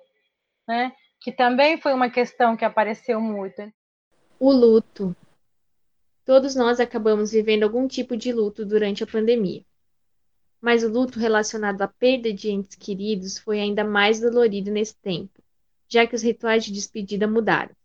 né? 0.68 0.92
que 1.20 1.32
também 1.32 1.80
foi 1.80 1.94
uma 1.94 2.10
questão 2.10 2.56
que 2.56 2.66
apareceu 2.66 3.20
muito. 3.22 3.62
O 4.40 4.52
luto. 4.52 5.16
Todos 6.26 6.56
nós 6.56 6.80
acabamos 6.80 7.32
vivendo 7.32 7.64
algum 7.64 7.88
tipo 7.88 8.18
de 8.18 8.32
luto 8.34 8.66
durante 8.66 9.04
a 9.04 9.08
pandemia. 9.08 9.64
Mas 10.62 10.84
o 10.84 10.90
luto 10.90 11.20
relacionado 11.20 11.82
à 11.82 11.88
perda 11.88 12.34
de 12.34 12.50
entes 12.50 12.76
queridos 12.76 13.38
foi 13.38 13.60
ainda 13.60 13.84
mais 13.84 14.20
dolorido 14.20 14.72
nesse 14.72 14.96
tempo, 14.98 15.42
já 15.88 16.06
que 16.08 16.16
os 16.16 16.22
rituais 16.22 16.66
de 16.66 16.72
despedida 16.72 17.28
mudaram. 17.28 17.76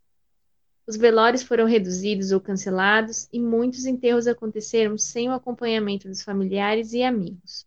Os 0.87 0.97
velórios 0.97 1.43
foram 1.43 1.65
reduzidos 1.65 2.33
ou 2.33 2.41
cancelados 2.41 3.29
e 3.33 3.39
muitos 3.39 3.87
enterros 3.87 4.27
aconteceram 4.27 4.99
sem 4.99 5.29
o 5.29 5.33
acompanhamento 5.33 6.09
dos 6.09 6.23
familiares 6.23 6.93
e 6.93 7.03
amigos. 7.03 7.67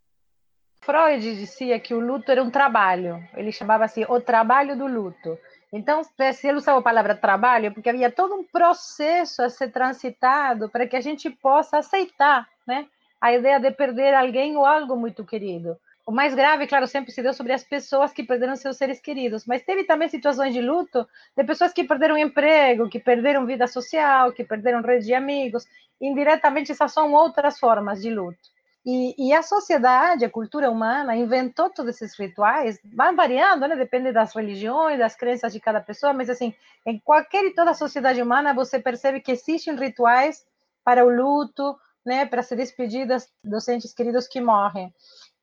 Freud 0.82 1.20
dizia 1.20 1.80
que 1.80 1.94
o 1.94 2.00
luto 2.00 2.32
era 2.32 2.44
um 2.44 2.52
trabalho. 2.52 3.24
Ele 3.36 3.52
chamava 3.52 3.86
assim 3.86 4.06
o 4.08 4.22
trabalho 4.22 4.78
do 4.78 4.86
luto. 4.86 5.38
Então, 5.74 6.04
se 6.04 6.48
ele 6.48 6.58
usava 6.58 6.80
a 6.80 6.84
palavra 6.84 7.16
trabalho, 7.16 7.74
porque 7.74 7.90
havia 7.90 8.12
todo 8.12 8.36
um 8.36 8.44
processo 8.44 9.42
a 9.42 9.50
ser 9.50 9.72
transitado 9.72 10.70
para 10.70 10.86
que 10.86 10.96
a 10.96 11.02
gente 11.02 11.30
possa 11.30 11.80
aceitar, 11.80 12.48
né, 12.68 12.88
a 13.20 13.34
ideia 13.34 13.60
de 13.60 13.72
perder 13.72 14.14
alguém 14.14 14.56
ou 14.56 14.66
algo 14.66 14.96
muito 14.96 15.26
querido. 15.26 15.78
O 16.06 16.12
mais 16.12 16.36
grave, 16.36 16.68
claro, 16.68 16.86
sempre 16.86 17.12
se 17.12 17.24
deu 17.24 17.34
sobre 17.34 17.52
as 17.52 17.64
pessoas 17.64 18.14
que 18.14 18.24
perderam 18.24 18.56
seus 18.56 18.78
seres 18.78 19.00
queridos, 19.00 19.46
mas 19.48 19.64
teve 19.64 19.86
também 19.86 20.08
situações 20.08 20.54
de 20.54 20.62
luto 20.62 21.08
de 21.36 21.44
pessoas 21.44 21.74
que 21.74 21.84
perderam 21.84 22.16
emprego, 22.16 22.88
que 22.88 23.00
perderam 23.00 23.46
vida 23.46 23.66
social, 23.66 24.32
que 24.32 24.44
perderam 24.44 24.84
rede 24.84 25.06
de 25.06 25.16
amigos. 25.16 25.66
Indiretamente, 26.00 26.72
essas 26.72 26.94
são 26.94 27.12
outras 27.14 27.58
formas 27.58 28.02
de 28.04 28.12
luto. 28.12 28.56
E, 28.86 29.16
e, 29.18 29.34
a 29.34 29.42
sociedade, 29.42 30.24
a 30.24 30.30
cultura 30.30 30.70
humana, 30.70 31.16
inventou 31.16 31.72
todos 31.72 31.96
esses 31.96 32.16
rituais, 32.20 32.80
vão 32.94 33.16
variando, 33.16 33.68
né? 33.68 33.76
depende 33.76 34.12
das 34.12 34.36
religiões, 34.36 35.00
das 35.00 35.16
crenças 35.16 35.52
de 35.52 35.60
cada 35.60 35.82
pessoa, 35.82 36.14
mas 36.14 36.30
assim, 36.30 36.54
em 36.86 37.00
qualquer 37.00 37.46
e 37.46 37.56
toda 37.56 37.72
a 37.72 37.74
sociedade 37.74 38.22
humana, 38.22 38.54
você 38.54 38.80
percebe 38.80 39.22
que 39.22 39.32
existem 39.32 39.76
rituais 39.76 40.46
para 40.84 41.04
o 41.04 41.10
luto, 41.10 41.76
né? 42.06 42.26
para 42.26 42.44
se 42.44 42.56
despedir 42.56 43.08
dos, 43.08 43.28
dos 43.44 43.68
entes 43.68 43.94
queridos 43.94 44.28
que 44.28 44.40
morrem. 44.40 44.94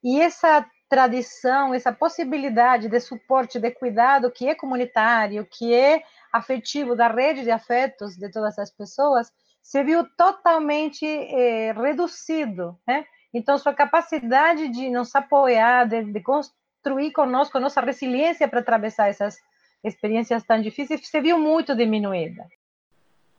E 0.03 0.21
essa 0.21 0.67
tradição, 0.89 1.73
essa 1.73 1.93
possibilidade 1.93 2.89
de 2.89 3.01
suporte, 3.01 3.59
de 3.59 3.71
cuidado 3.71 4.31
que 4.31 4.49
é 4.49 4.55
comunitário, 4.55 5.47
que 5.51 5.73
é 5.75 6.03
afetivo, 6.33 6.95
da 6.95 7.09
rede 7.09 7.43
de 7.43 7.51
afetos 7.51 8.17
de 8.17 8.31
todas 8.31 8.59
as 8.59 8.71
pessoas, 8.71 9.33
se 9.63 9.83
viu 9.83 10.05
totalmente 10.17 11.07
eh, 11.07 11.73
reduzido, 11.73 12.79
né? 12.87 13.05
Então, 13.33 13.57
sua 13.57 13.73
capacidade 13.73 14.69
de 14.69 14.91
nos 14.91 15.15
apoiar, 15.15 15.87
de, 15.87 16.05
de 16.05 16.21
construir 16.21 17.13
conosco 17.13 17.59
nossa 17.59 17.81
resiliência 17.81 18.47
para 18.47 18.61
atravessar 18.61 19.09
essas 19.09 19.37
experiências 19.83 20.45
tão 20.45 20.61
difíceis, 20.61 21.09
se 21.09 21.21
viu 21.21 21.39
muito 21.39 21.75
diminuída. 21.75 22.45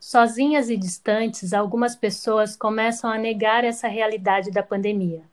Sozinhas 0.04 0.70
e 0.70 0.78
distantes, 0.78 1.54
algumas 1.54 1.96
pessoas 1.96 2.56
começam 2.56 3.10
a 3.10 3.18
negar 3.18 3.64
essa 3.64 3.88
realidade 3.88 4.52
da 4.52 4.62
pandemia 4.62 5.24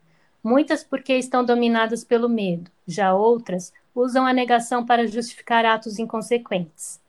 muitas 0.42 0.82
porque 0.82 1.14
estão 1.14 1.44
dominadas 1.44 2.04
pelo 2.04 2.28
medo, 2.28 2.70
já 2.86 3.14
outras 3.14 3.72
usam 3.94 4.26
a 4.26 4.32
negação 4.32 4.84
para 4.84 5.06
justificar 5.06 5.64
atos 5.64 5.98
inconsequentes. 5.98 7.00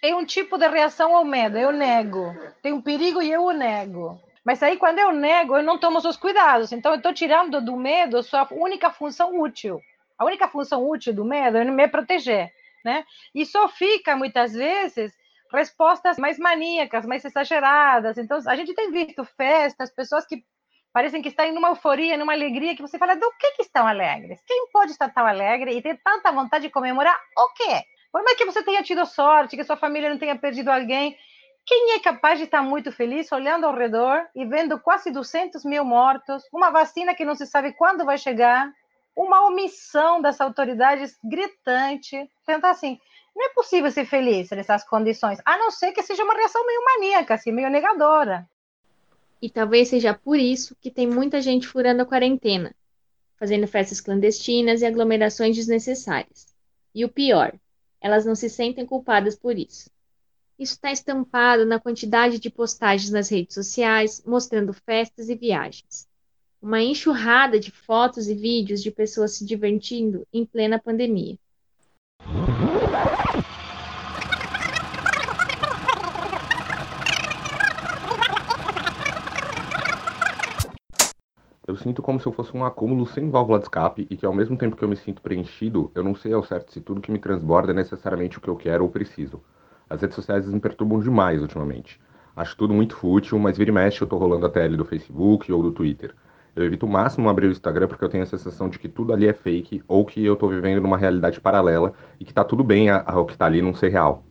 Tem 0.00 0.14
um 0.14 0.24
tipo 0.24 0.56
de 0.56 0.68
reação 0.68 1.16
ao 1.16 1.24
medo, 1.24 1.58
eu 1.58 1.72
nego. 1.72 2.34
Tem 2.62 2.72
um 2.72 2.80
perigo 2.80 3.20
e 3.20 3.32
eu 3.32 3.42
o 3.42 3.52
nego. 3.52 4.20
Mas 4.44 4.62
aí, 4.62 4.76
quando 4.76 4.98
eu 4.98 5.12
nego, 5.12 5.56
eu 5.56 5.62
não 5.62 5.78
tomo 5.78 5.98
os 5.98 6.16
cuidados. 6.16 6.70
Então, 6.70 6.92
eu 6.92 6.98
estou 6.98 7.12
tirando 7.12 7.60
do 7.60 7.76
medo 7.76 8.22
sua 8.22 8.46
única 8.52 8.90
função 8.90 9.40
útil. 9.40 9.80
A 10.16 10.24
única 10.24 10.46
função 10.48 10.88
útil 10.88 11.12
do 11.12 11.24
medo 11.24 11.58
é 11.58 11.64
me 11.64 11.88
proteger. 11.88 12.52
Né? 12.84 13.04
E 13.34 13.44
só 13.44 13.68
fica, 13.68 14.16
muitas 14.16 14.52
vezes, 14.52 15.12
respostas 15.52 16.18
mais 16.18 16.38
maníacas, 16.38 17.06
mais 17.06 17.24
exageradas. 17.24 18.18
Então, 18.18 18.38
a 18.46 18.56
gente 18.56 18.74
tem 18.74 18.90
visto 18.90 19.24
festas, 19.24 19.90
pessoas 19.90 20.26
que 20.26 20.44
parecem 20.92 21.22
que 21.22 21.28
estão 21.28 21.44
em 21.44 21.56
uma 21.56 21.68
euforia, 21.68 22.16
numa 22.16 22.32
alegria, 22.32 22.74
que 22.74 22.82
você 22.82 22.98
fala, 22.98 23.14
do 23.14 23.30
que, 23.38 23.52
que 23.52 23.62
estão 23.62 23.86
alegres? 23.86 24.40
Quem 24.46 24.68
pode 24.72 24.92
estar 24.92 25.08
tão 25.08 25.26
alegre 25.26 25.76
e 25.76 25.82
ter 25.82 26.00
tanta 26.02 26.32
vontade 26.32 26.66
de 26.66 26.72
comemorar 26.72 27.16
o 27.36 27.52
quê? 27.54 27.82
Por 28.10 28.22
mais 28.24 28.36
que 28.36 28.44
você 28.44 28.62
tenha 28.62 28.82
tido 28.82 29.04
sorte, 29.04 29.56
que 29.56 29.64
sua 29.64 29.76
família 29.76 30.10
não 30.10 30.18
tenha 30.18 30.36
perdido 30.36 30.70
alguém, 30.70 31.16
quem 31.68 31.92
é 31.92 31.98
capaz 32.00 32.38
de 32.38 32.46
estar 32.46 32.62
muito 32.62 32.90
feliz 32.90 33.30
olhando 33.30 33.66
ao 33.66 33.76
redor 33.76 34.26
e 34.34 34.46
vendo 34.46 34.80
quase 34.80 35.10
200 35.10 35.64
mil 35.66 35.84
mortos, 35.84 36.42
uma 36.50 36.70
vacina 36.70 37.14
que 37.14 37.26
não 37.26 37.34
se 37.34 37.46
sabe 37.46 37.74
quando 37.74 38.06
vai 38.06 38.16
chegar, 38.16 38.72
uma 39.14 39.46
omissão 39.46 40.22
das 40.22 40.40
autoridades 40.40 41.18
gritante? 41.22 42.16
Então, 42.48 42.70
assim, 42.70 42.98
não 43.38 43.46
é 43.46 43.48
possível 43.50 43.88
ser 43.92 44.04
feliz 44.04 44.50
nessas 44.50 44.82
condições, 44.82 45.38
a 45.44 45.56
não 45.56 45.70
ser 45.70 45.92
que 45.92 46.02
seja 46.02 46.24
uma 46.24 46.34
reação 46.34 46.66
meio 46.66 46.84
maníaca, 46.84 47.34
assim, 47.34 47.52
meio 47.52 47.70
negadora. 47.70 48.44
E 49.40 49.48
talvez 49.48 49.86
seja 49.86 50.12
por 50.12 50.36
isso 50.36 50.76
que 50.80 50.90
tem 50.90 51.06
muita 51.06 51.40
gente 51.40 51.68
furando 51.68 52.02
a 52.02 52.04
quarentena, 52.04 52.74
fazendo 53.36 53.68
festas 53.68 54.00
clandestinas 54.00 54.82
e 54.82 54.86
aglomerações 54.86 55.54
desnecessárias. 55.54 56.48
E 56.92 57.04
o 57.04 57.08
pior, 57.08 57.54
elas 58.00 58.26
não 58.26 58.34
se 58.34 58.50
sentem 58.50 58.84
culpadas 58.84 59.36
por 59.36 59.56
isso. 59.56 59.88
Isso 60.58 60.74
está 60.74 60.90
estampado 60.90 61.64
na 61.64 61.78
quantidade 61.78 62.40
de 62.40 62.50
postagens 62.50 63.12
nas 63.12 63.28
redes 63.28 63.54
sociais 63.54 64.20
mostrando 64.26 64.72
festas 64.72 65.28
e 65.28 65.36
viagens. 65.36 66.08
Uma 66.60 66.82
enxurrada 66.82 67.60
de 67.60 67.70
fotos 67.70 68.26
e 68.26 68.34
vídeos 68.34 68.82
de 68.82 68.90
pessoas 68.90 69.36
se 69.36 69.44
divertindo 69.44 70.26
em 70.32 70.44
plena 70.44 70.76
pandemia. 70.76 71.38
Eu 81.68 81.76
sinto 81.76 82.00
como 82.00 82.18
se 82.18 82.26
eu 82.26 82.32
fosse 82.32 82.56
um 82.56 82.64
acúmulo 82.64 83.06
sem 83.06 83.28
válvula 83.28 83.58
de 83.58 83.66
escape 83.66 84.06
e 84.08 84.16
que 84.16 84.24
ao 84.24 84.32
mesmo 84.32 84.56
tempo 84.56 84.74
que 84.74 84.82
eu 84.82 84.88
me 84.88 84.96
sinto 84.96 85.20
preenchido, 85.20 85.90
eu 85.94 86.02
não 86.02 86.14
sei 86.14 86.32
ao 86.32 86.42
certo 86.42 86.72
se 86.72 86.80
tudo 86.80 86.98
que 86.98 87.12
me 87.12 87.18
transborda 87.18 87.72
é 87.72 87.74
necessariamente 87.74 88.38
o 88.38 88.40
que 88.40 88.48
eu 88.48 88.56
quero 88.56 88.84
ou 88.84 88.90
preciso. 88.90 89.38
As 89.90 90.00
redes 90.00 90.14
sociais 90.16 90.48
me 90.48 90.58
perturbam 90.60 90.98
demais 90.98 91.42
ultimamente. 91.42 92.00
Acho 92.34 92.56
tudo 92.56 92.72
muito 92.72 92.96
fútil, 92.96 93.38
mas 93.38 93.58
vira 93.58 93.70
e 93.70 93.74
mexe 93.74 94.00
eu 94.00 94.08
tô 94.08 94.16
rolando 94.16 94.46
a 94.46 94.48
tele 94.48 94.78
do 94.78 94.84
Facebook 94.86 95.52
ou 95.52 95.62
do 95.62 95.70
Twitter. 95.70 96.14
Eu 96.58 96.64
evito 96.64 96.86
o 96.86 96.88
máximo 96.88 97.28
abrir 97.28 97.46
o 97.46 97.52
Instagram 97.52 97.86
porque 97.86 98.04
eu 98.04 98.08
tenho 98.08 98.24
a 98.24 98.26
sensação 98.26 98.68
de 98.68 98.80
que 98.80 98.88
tudo 98.88 99.12
ali 99.12 99.28
é 99.28 99.32
fake 99.32 99.80
ou 99.86 100.04
que 100.04 100.24
eu 100.24 100.34
tô 100.34 100.48
vivendo 100.48 100.82
numa 100.82 100.96
realidade 100.96 101.40
paralela 101.40 101.92
e 102.18 102.24
que 102.24 102.34
tá 102.34 102.42
tudo 102.42 102.64
bem 102.64 102.90
ao 102.90 103.24
que 103.26 103.38
tá 103.38 103.46
ali 103.46 103.62
não 103.62 103.72
ser 103.72 103.90
real. 103.90 104.24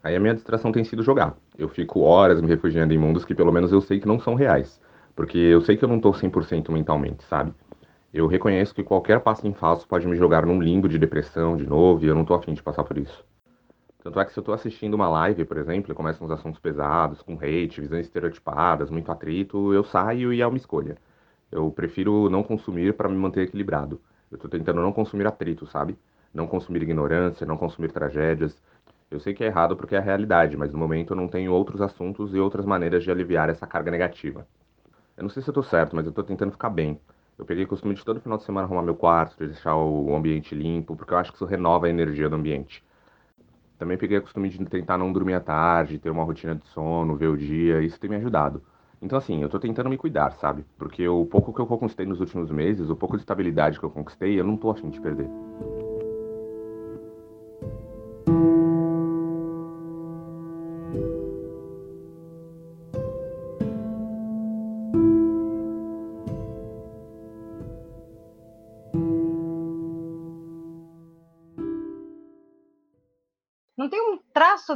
Aí 0.00 0.14
a 0.14 0.20
minha 0.20 0.34
distração 0.34 0.70
tem 0.70 0.84
sido 0.84 1.02
jogar. 1.02 1.36
Eu 1.58 1.68
fico 1.68 1.98
horas 1.98 2.40
me 2.40 2.46
refugiando 2.46 2.94
em 2.94 2.98
mundos 2.98 3.24
que 3.24 3.34
pelo 3.34 3.50
menos 3.50 3.72
eu 3.72 3.80
sei 3.80 3.98
que 3.98 4.06
não 4.06 4.20
são 4.20 4.36
reais. 4.36 4.80
Porque 5.16 5.36
eu 5.36 5.60
sei 5.62 5.76
que 5.76 5.84
eu 5.84 5.88
não 5.88 5.98
tô 5.98 6.12
100% 6.12 6.70
mentalmente, 6.70 7.24
sabe? 7.24 7.52
Eu 8.12 8.28
reconheço 8.28 8.72
que 8.72 8.84
qualquer 8.84 9.18
passo 9.18 9.44
em 9.44 9.52
falso 9.52 9.84
pode 9.88 10.06
me 10.06 10.14
jogar 10.14 10.46
num 10.46 10.60
limbo 10.60 10.88
de 10.88 10.96
depressão 10.96 11.56
de 11.56 11.66
novo 11.66 12.04
e 12.04 12.06
eu 12.06 12.14
não 12.14 12.24
tô 12.24 12.34
afim 12.34 12.54
de 12.54 12.62
passar 12.62 12.84
por 12.84 12.96
isso. 12.96 13.24
Tanto 14.00 14.20
é 14.20 14.24
que 14.24 14.32
se 14.32 14.38
eu 14.38 14.44
tô 14.44 14.52
assistindo 14.52 14.94
uma 14.94 15.08
live, 15.08 15.44
por 15.44 15.56
exemplo, 15.56 15.90
e 15.90 15.94
começam 15.96 16.24
uns 16.24 16.30
assuntos 16.30 16.60
pesados, 16.60 17.20
com 17.20 17.34
hate, 17.34 17.80
visões 17.80 18.06
estereotipadas, 18.06 18.90
muito 18.90 19.10
atrito, 19.10 19.74
eu 19.74 19.82
saio 19.82 20.32
e 20.32 20.40
é 20.40 20.46
uma 20.46 20.56
escolha. 20.56 20.96
Eu 21.50 21.70
prefiro 21.70 22.28
não 22.30 22.42
consumir 22.42 22.94
para 22.94 23.08
me 23.08 23.16
manter 23.16 23.42
equilibrado. 23.42 24.00
Eu 24.30 24.38
tô 24.38 24.48
tentando 24.48 24.82
não 24.82 24.92
consumir 24.92 25.26
atrito, 25.26 25.66
sabe? 25.66 25.96
Não 26.32 26.46
consumir 26.46 26.82
ignorância, 26.82 27.46
não 27.46 27.56
consumir 27.56 27.92
tragédias. 27.92 28.56
Eu 29.10 29.20
sei 29.20 29.32
que 29.34 29.44
é 29.44 29.46
errado 29.46 29.76
porque 29.76 29.94
é 29.94 29.98
a 29.98 30.02
realidade, 30.02 30.56
mas 30.56 30.72
no 30.72 30.78
momento 30.78 31.12
eu 31.12 31.16
não 31.16 31.28
tenho 31.28 31.52
outros 31.52 31.80
assuntos 31.80 32.34
e 32.34 32.38
outras 32.38 32.64
maneiras 32.66 33.04
de 33.04 33.10
aliviar 33.10 33.48
essa 33.48 33.66
carga 33.66 33.90
negativa. 33.90 34.46
Eu 35.16 35.22
não 35.22 35.30
sei 35.30 35.42
se 35.42 35.48
eu 35.48 35.54
tô 35.54 35.62
certo, 35.62 35.94
mas 35.94 36.06
eu 36.06 36.12
tô 36.12 36.22
tentando 36.24 36.52
ficar 36.52 36.70
bem. 36.70 37.00
Eu 37.38 37.44
peguei 37.44 37.66
costume 37.66 37.94
de 37.94 38.04
todo 38.04 38.20
final 38.20 38.38
de 38.38 38.44
semana 38.44 38.66
arrumar 38.66 38.82
meu 38.82 38.94
quarto, 38.96 39.38
de 39.38 39.46
deixar 39.46 39.76
o 39.76 40.14
ambiente 40.14 40.54
limpo, 40.54 40.96
porque 40.96 41.12
eu 41.12 41.18
acho 41.18 41.30
que 41.30 41.36
isso 41.36 41.44
renova 41.44 41.86
a 41.86 41.90
energia 41.90 42.28
do 42.28 42.36
ambiente. 42.36 42.82
Também 43.78 43.98
peguei 43.98 44.18
a 44.18 44.20
costume 44.20 44.48
de 44.48 44.64
tentar 44.66 44.98
não 44.98 45.12
dormir 45.12 45.34
à 45.34 45.40
tarde, 45.40 45.98
ter 45.98 46.10
uma 46.10 46.24
rotina 46.24 46.54
de 46.54 46.66
sono, 46.68 47.16
ver 47.16 47.28
o 47.28 47.36
dia, 47.36 47.82
isso 47.82 47.98
tem 48.00 48.10
me 48.10 48.16
ajudado. 48.16 48.62
Então, 49.04 49.18
assim, 49.18 49.42
eu 49.42 49.50
tô 49.50 49.60
tentando 49.60 49.90
me 49.90 49.98
cuidar, 49.98 50.32
sabe? 50.32 50.64
Porque 50.78 51.06
o 51.06 51.26
pouco 51.26 51.52
que 51.52 51.60
eu 51.60 51.66
conquistei 51.66 52.06
nos 52.06 52.20
últimos 52.20 52.50
meses, 52.50 52.88
o 52.88 52.96
pouco 52.96 53.18
de 53.18 53.22
estabilidade 53.22 53.78
que 53.78 53.84
eu 53.84 53.90
conquistei, 53.90 54.40
eu 54.40 54.44
não 54.44 54.56
tô 54.56 54.70
afim 54.70 54.88
de 54.88 54.98
perder. 54.98 55.28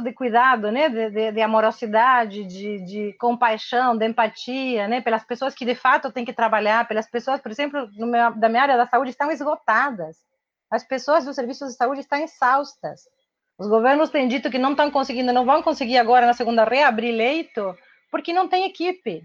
De 0.01 0.13
cuidado, 0.13 0.71
né, 0.71 0.89
de, 0.89 1.09
de, 1.09 1.31
de 1.31 1.41
amorosidade, 1.41 2.43
de, 2.45 2.83
de, 2.83 3.13
compaixão, 3.13 3.97
de 3.97 4.07
empatia, 4.07 4.87
né, 4.87 5.01
pelas 5.01 5.23
pessoas 5.23 5.53
que 5.53 5.65
de 5.65 5.75
fato 5.75 6.11
têm 6.11 6.25
que 6.25 6.33
trabalhar, 6.33 6.87
pelas 6.87 7.09
pessoas, 7.09 7.41
por 7.41 7.51
exemplo, 7.51 7.89
meu, 7.95 8.33
da 8.35 8.49
minha 8.49 8.61
área 8.61 8.77
da 8.77 8.87
saúde 8.87 9.11
estão 9.11 9.31
esgotadas. 9.31 10.17
As 10.71 10.83
pessoas 10.83 11.25
dos 11.25 11.35
serviços 11.35 11.69
de 11.69 11.75
saúde 11.75 12.01
estão 12.01 12.19
exaustas. 12.19 13.01
Os 13.57 13.67
governos 13.67 14.09
têm 14.09 14.27
dito 14.27 14.49
que 14.49 14.57
não 14.57 14.71
estão 14.71 14.89
conseguindo, 14.89 15.33
não 15.33 15.45
vão 15.45 15.61
conseguir 15.61 15.97
agora 15.97 16.25
na 16.25 16.33
segunda 16.33 16.63
reabrir 16.63 17.13
leito, 17.13 17.75
porque 18.11 18.31
não 18.31 18.47
tem 18.47 18.65
equipe. 18.65 19.23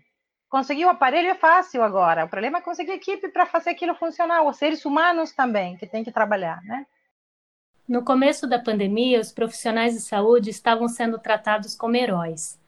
Conseguir 0.49 0.85
o 0.85 0.91
aparelho 0.91 1.29
é 1.29 1.35
fácil 1.35 1.83
agora. 1.83 2.25
O 2.25 2.29
problema 2.29 2.59
é 2.59 2.61
conseguir 2.61 2.93
equipe 2.93 3.29
para 3.29 3.47
fazer 3.47 3.71
aquilo 3.71 3.95
funcionar. 3.95 4.43
Os 4.43 4.57
seres 4.57 4.85
humanos 4.85 5.33
também, 5.33 5.77
que 5.77 5.87
têm 5.87 6.05
que 6.05 6.13
trabalhar, 6.13 6.61
né? 6.63 6.87
No 7.87 8.03
começo 8.03 8.47
da 8.47 8.59
pandemia, 8.59 9.21
os 9.21 9.31
profissionais 9.31 9.93
de 9.93 10.01
saúde 10.01 10.49
estavam 10.49 10.89
sendo 10.89 11.19
tratados 11.19 11.75
como 11.75 11.95
heróis. 11.95 12.59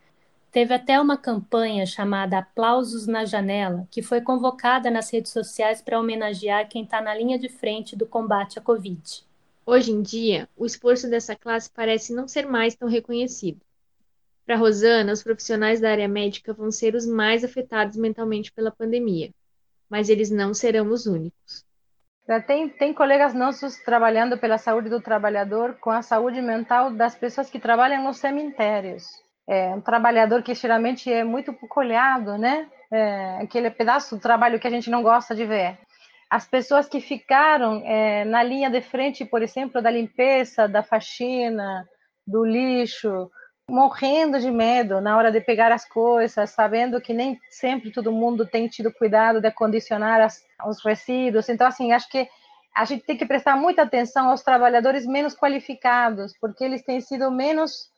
Teve 0.52 0.74
até 0.74 1.00
uma 1.00 1.16
campanha 1.16 1.86
chamada 1.86 2.36
Aplausos 2.38 3.06
na 3.06 3.24
Janela, 3.24 3.88
que 3.90 4.02
foi 4.02 4.20
convocada 4.20 4.90
nas 4.90 5.10
redes 5.10 5.32
sociais 5.32 5.80
para 5.80 5.98
homenagear 5.98 6.68
quem 6.68 6.84
está 6.84 7.00
na 7.00 7.14
linha 7.14 7.38
de 7.38 7.48
frente 7.48 7.96
do 7.96 8.04
combate 8.04 8.58
à 8.58 8.62
Covid. 8.62 9.24
Hoje 9.64 9.90
em 9.90 10.02
dia, 10.02 10.50
o 10.54 10.66
esforço 10.66 11.08
dessa 11.08 11.34
classe 11.34 11.70
parece 11.70 12.14
não 12.14 12.28
ser 12.28 12.46
mais 12.46 12.74
tão 12.74 12.86
reconhecido. 12.86 13.60
Para 14.44 14.56
Rosana, 14.56 15.14
os 15.14 15.22
profissionais 15.22 15.80
da 15.80 15.90
área 15.90 16.06
médica 16.06 16.52
vão 16.52 16.70
ser 16.70 16.94
os 16.94 17.06
mais 17.06 17.42
afetados 17.42 17.96
mentalmente 17.96 18.52
pela 18.52 18.70
pandemia, 18.70 19.30
mas 19.88 20.10
eles 20.10 20.30
não 20.30 20.52
serão 20.52 20.90
os 20.90 21.06
únicos. 21.06 21.64
Tem, 22.46 22.68
tem 22.68 22.92
colegas 22.92 23.32
nossos 23.34 23.76
trabalhando 23.76 24.36
pela 24.36 24.58
saúde 24.58 24.88
do 24.88 25.00
trabalhador 25.00 25.76
com 25.80 25.90
a 25.90 26.02
saúde 26.02 26.42
mental 26.42 26.90
das 26.90 27.14
pessoas 27.14 27.48
que 27.48 27.60
trabalham 27.60 28.02
nos 28.02 28.16
cemitérios. 28.16 29.04
É 29.48 29.68
um 29.68 29.80
trabalhador 29.80 30.42
que 30.42 30.52
geralmente 30.52 31.12
é 31.12 31.22
muito 31.22 31.52
pouco 31.52 31.78
olhado, 31.78 32.36
né? 32.36 32.68
É 32.90 33.38
aquele 33.42 33.70
pedaço 33.70 34.16
do 34.16 34.20
trabalho 34.20 34.58
que 34.58 34.66
a 34.66 34.70
gente 34.70 34.90
não 34.90 35.04
gosta 35.04 35.36
de 35.36 35.44
ver. 35.44 35.78
As 36.28 36.44
pessoas 36.44 36.88
que 36.88 37.00
ficaram 37.00 37.80
é, 37.84 38.24
na 38.24 38.42
linha 38.42 38.68
de 38.68 38.80
frente, 38.80 39.24
por 39.24 39.40
exemplo, 39.40 39.80
da 39.80 39.90
limpeza, 39.90 40.66
da 40.66 40.82
faxina, 40.82 41.86
do 42.26 42.44
lixo, 42.44 43.30
morrendo 43.68 44.38
de 44.38 44.50
medo 44.50 45.00
na 45.00 45.16
hora 45.16 45.32
de 45.32 45.40
pegar 45.40 45.72
as 45.72 45.84
coisas, 45.88 46.50
sabendo 46.50 47.00
que 47.00 47.12
nem 47.12 47.38
sempre 47.50 47.90
todo 47.90 48.12
mundo 48.12 48.46
tem 48.46 48.68
tido 48.68 48.92
cuidado 48.92 49.40
de 49.40 49.48
acondicionar 49.48 50.20
as, 50.20 50.44
os 50.64 50.84
resíduos. 50.84 51.48
Então, 51.48 51.66
assim, 51.66 51.92
acho 51.92 52.08
que 52.08 52.28
a 52.74 52.84
gente 52.84 53.04
tem 53.04 53.16
que 53.16 53.26
prestar 53.26 53.56
muita 53.56 53.82
atenção 53.82 54.28
aos 54.28 54.42
trabalhadores 54.42 55.06
menos 55.06 55.34
qualificados, 55.34 56.32
porque 56.40 56.62
eles 56.62 56.82
têm 56.82 57.00
sido 57.00 57.30
menos 57.30 57.90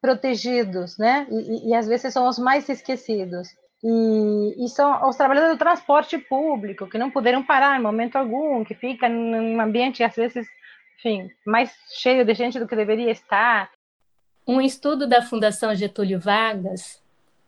protegidos, 0.00 0.96
né? 0.98 1.26
E, 1.30 1.34
e, 1.34 1.70
e 1.70 1.74
às 1.74 1.88
vezes 1.88 2.12
são 2.12 2.28
os 2.28 2.38
mais 2.38 2.68
esquecidos. 2.68 3.48
E, 3.82 4.64
e, 4.64 4.68
são 4.68 5.08
os 5.08 5.16
trabalhadores 5.16 5.56
do 5.56 5.58
transporte 5.58 6.18
público, 6.18 6.88
que 6.88 6.98
não 6.98 7.10
puderam 7.10 7.42
parar 7.42 7.78
em 7.78 7.82
momento 7.82 8.16
algum, 8.16 8.64
que 8.64 8.74
ficam 8.74 9.08
num 9.08 9.60
ambiente, 9.60 10.02
às 10.02 10.14
vezes, 10.14 10.46
enfim, 10.98 11.28
mais 11.46 11.74
cheio 12.00 12.24
de 12.24 12.34
gente 12.34 12.58
do 12.58 12.66
que 12.66 12.76
deveria 12.76 13.10
estar. 13.10 13.70
Um 14.48 14.60
estudo 14.60 15.08
da 15.08 15.22
Fundação 15.22 15.74
Getúlio 15.74 16.20
Vargas, 16.20 17.02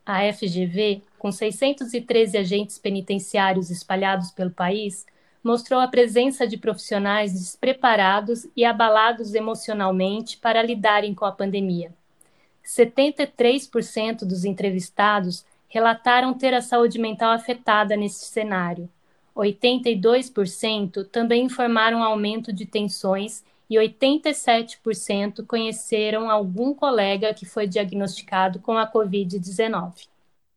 a 0.05 0.33
FGV, 0.33 1.01
com 1.17 1.31
613 1.31 2.37
agentes 2.37 2.77
penitenciários 2.77 3.71
espalhados 3.71 4.33
pelo 4.33 4.51
país, 4.51 5.07
mostrou 5.41 5.79
a 5.79 5.87
presença 5.87 6.45
de 6.45 6.57
profissionais 6.57 7.33
despreparados 7.33 8.49
e 8.57 8.65
abalados 8.65 9.33
emocionalmente 9.33 10.39
para 10.39 10.61
lidarem 10.61 11.15
com 11.15 11.25
a 11.25 11.31
pandemia. 11.31 11.95
73% 12.65 14.25
dos 14.25 14.45
entrevistados 14.45 15.47
relataram 15.69 16.35
ter 16.35 16.53
a 16.53 16.61
saúde 16.61 16.99
mental 16.99 17.31
afetada 17.31 17.97
nesse 17.97 18.25
cenário. 18.25 18.91
82% 19.37 21.07
também 21.13 21.45
informaram 21.45 22.03
aumento 22.03 22.53
de 22.53 22.67
tensões 22.67 23.45
e 23.69 23.77
87% 23.77 25.47
conheceram 25.47 26.31
algum 26.31 26.73
colega 26.75 27.35
que 27.35 27.45
foi 27.45 27.67
diagnosticado 27.67 28.61
com 28.61 28.79
a 28.79 28.91
Covid-19. 28.91 30.09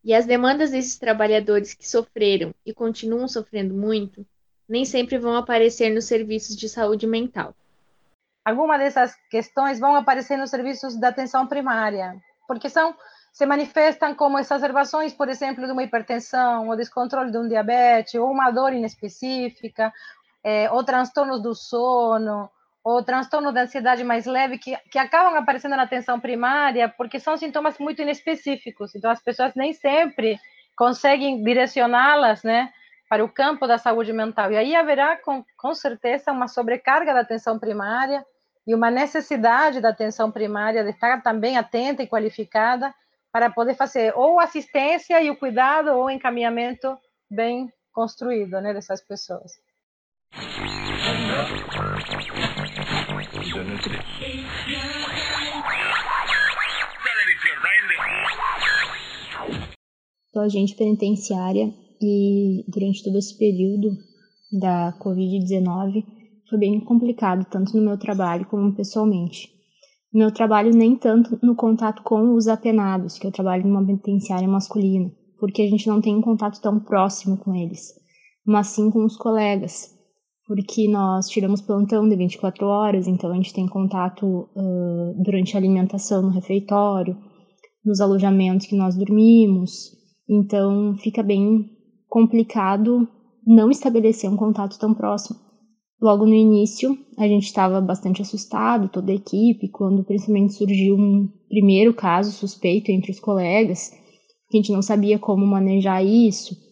E 0.03 0.13
as 0.13 0.25
demandas 0.25 0.71
desses 0.71 0.97
trabalhadores 0.97 1.73
que 1.73 1.87
sofreram 1.87 2.53
e 2.65 2.73
continuam 2.73 3.27
sofrendo 3.27 3.73
muito 3.73 4.25
nem 4.67 4.85
sempre 4.85 5.17
vão 5.17 5.35
aparecer 5.35 5.89
nos 5.89 6.05
serviços 6.05 6.55
de 6.55 6.69
saúde 6.69 7.05
mental. 7.05 7.53
Algumas 8.43 8.79
dessas 8.79 9.13
questões 9.29 9.79
vão 9.79 9.95
aparecer 9.95 10.37
nos 10.37 10.49
serviços 10.49 10.95
da 10.95 11.09
atenção 11.09 11.45
primária, 11.45 12.15
porque 12.47 12.69
são 12.69 12.95
se 13.31 13.45
manifestam 13.45 14.13
como 14.13 14.37
exacerbações, 14.37 15.13
por 15.13 15.29
exemplo, 15.29 15.65
de 15.65 15.71
uma 15.71 15.83
hipertensão, 15.83 16.67
ou 16.67 16.75
descontrole 16.75 17.31
de 17.31 17.37
um 17.37 17.47
diabetes, 17.47 18.15
ou 18.15 18.29
uma 18.29 18.51
dor 18.51 18.73
inespecífica, 18.73 19.93
é, 20.43 20.69
ou 20.71 20.83
transtornos 20.83 21.41
do 21.41 21.55
sono, 21.55 22.49
ou 22.83 23.03
transtorno 23.03 23.51
da 23.51 23.61
ansiedade 23.61 24.03
mais 24.03 24.25
leve, 24.25 24.57
que, 24.57 24.75
que 24.89 24.97
acabam 24.97 25.35
aparecendo 25.35 25.75
na 25.75 25.83
atenção 25.83 26.19
primária, 26.19 26.89
porque 26.89 27.19
são 27.19 27.37
sintomas 27.37 27.77
muito 27.77 28.01
inespecíficos. 28.01 28.95
Então, 28.95 29.11
as 29.11 29.21
pessoas 29.21 29.53
nem 29.55 29.73
sempre 29.73 30.39
conseguem 30.75 31.43
direcioná-las, 31.43 32.43
né, 32.43 32.71
para 33.07 33.23
o 33.23 33.29
campo 33.29 33.67
da 33.67 33.77
saúde 33.77 34.13
mental. 34.13 34.51
E 34.51 34.57
aí 34.57 34.75
haverá, 34.75 35.17
com, 35.17 35.43
com 35.57 35.73
certeza, 35.75 36.31
uma 36.31 36.47
sobrecarga 36.47 37.13
da 37.13 37.19
atenção 37.19 37.59
primária 37.59 38.25
e 38.65 38.73
uma 38.73 38.89
necessidade 38.89 39.81
da 39.81 39.89
atenção 39.89 40.31
primária 40.31 40.83
de 40.83 40.91
estar 40.91 41.21
também 41.21 41.57
atenta 41.57 42.01
e 42.01 42.07
qualificada 42.07 42.93
para 43.31 43.49
poder 43.49 43.75
fazer 43.75 44.13
ou 44.15 44.39
assistência 44.39 45.21
e 45.21 45.29
o 45.29 45.35
cuidado 45.35 45.89
ou 45.89 46.09
encaminhamento 46.09 46.97
bem 47.29 47.71
construído, 47.91 48.59
né, 48.61 48.73
dessas 48.73 49.01
pessoas. 49.01 49.51
Sou 60.33 60.41
agente 60.41 60.75
penitenciária 60.75 61.71
e 62.01 62.65
durante 62.67 63.03
todo 63.03 63.17
esse 63.17 63.37
período 63.37 63.91
da 64.51 64.97
Covid-19 64.99 66.03
foi 66.49 66.57
bem 66.57 66.79
complicado, 66.79 67.45
tanto 67.49 67.77
no 67.77 67.83
meu 67.83 67.99
trabalho 67.99 68.47
como 68.47 68.75
pessoalmente. 68.75 69.49
Meu 70.11 70.31
trabalho, 70.33 70.75
nem 70.75 70.95
tanto 70.95 71.37
no 71.43 71.55
contato 71.55 72.01
com 72.01 72.33
os 72.33 72.47
apenados, 72.47 73.19
que 73.19 73.27
eu 73.27 73.31
trabalho 73.31 73.67
numa 73.67 73.85
penitenciária 73.85 74.47
masculina, 74.47 75.11
porque 75.39 75.61
a 75.61 75.69
gente 75.69 75.87
não 75.87 76.01
tem 76.01 76.15
um 76.15 76.21
contato 76.21 76.59
tão 76.59 76.79
próximo 76.79 77.37
com 77.37 77.53
eles, 77.53 77.93
mas 78.43 78.67
sim 78.67 78.89
com 78.89 79.05
os 79.05 79.15
colegas 79.15 80.00
porque 80.53 80.85
nós 80.85 81.29
tiramos 81.29 81.61
plantão 81.61 82.09
de 82.09 82.13
24 82.13 82.67
horas, 82.67 83.07
então 83.07 83.31
a 83.31 83.35
gente 83.35 83.53
tem 83.53 83.65
contato 83.65 84.49
uh, 84.53 85.23
durante 85.23 85.55
a 85.55 85.59
alimentação 85.61 86.21
no 86.21 86.27
refeitório, 86.27 87.15
nos 87.85 88.01
alojamentos 88.01 88.67
que 88.67 88.75
nós 88.75 88.97
dormimos, 88.97 89.91
então 90.29 90.93
fica 90.97 91.23
bem 91.23 91.69
complicado 92.09 93.07
não 93.47 93.71
estabelecer 93.71 94.29
um 94.29 94.35
contato 94.35 94.77
tão 94.77 94.93
próximo. 94.93 95.39
Logo 96.01 96.25
no 96.25 96.33
início, 96.33 96.97
a 97.17 97.25
gente 97.29 97.45
estava 97.45 97.79
bastante 97.79 98.21
assustado, 98.21 98.89
toda 98.89 99.13
a 99.13 99.15
equipe, 99.15 99.69
quando 99.69 100.03
principalmente 100.03 100.55
surgiu 100.55 100.97
um 100.97 101.29
primeiro 101.47 101.93
caso 101.93 102.29
suspeito 102.29 102.91
entre 102.91 103.11
os 103.11 103.21
colegas, 103.21 103.89
que 104.49 104.57
a 104.57 104.61
gente 104.61 104.73
não 104.73 104.81
sabia 104.81 105.17
como 105.17 105.47
manejar 105.47 106.03
isso 106.05 106.70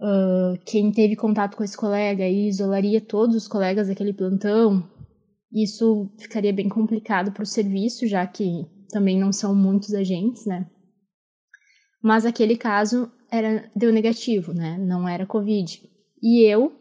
uh, 0.00 0.58
quem 0.64 0.90
teve 0.90 1.14
contato 1.14 1.56
com 1.56 1.62
esse 1.62 1.76
colega 1.76 2.26
e 2.26 2.48
isolaria 2.48 3.00
todos 3.00 3.36
os 3.36 3.46
colegas 3.46 3.88
daquele 3.88 4.12
plantão, 4.12 4.82
isso 5.52 6.10
ficaria 6.18 6.52
bem 6.52 6.68
complicado 6.68 7.32
para 7.32 7.42
o 7.42 7.46
serviço, 7.46 8.06
já 8.06 8.26
que 8.26 8.66
também 8.90 9.18
não 9.18 9.32
são 9.32 9.54
muitos 9.54 9.94
agentes, 9.94 10.46
né? 10.46 10.68
Mas 12.02 12.24
aquele 12.24 12.56
caso 12.56 13.10
era 13.30 13.70
deu 13.76 13.92
negativo, 13.92 14.52
né? 14.52 14.78
Não 14.78 15.08
era 15.08 15.26
Covid. 15.26 15.82
E 16.22 16.42
eu, 16.42 16.72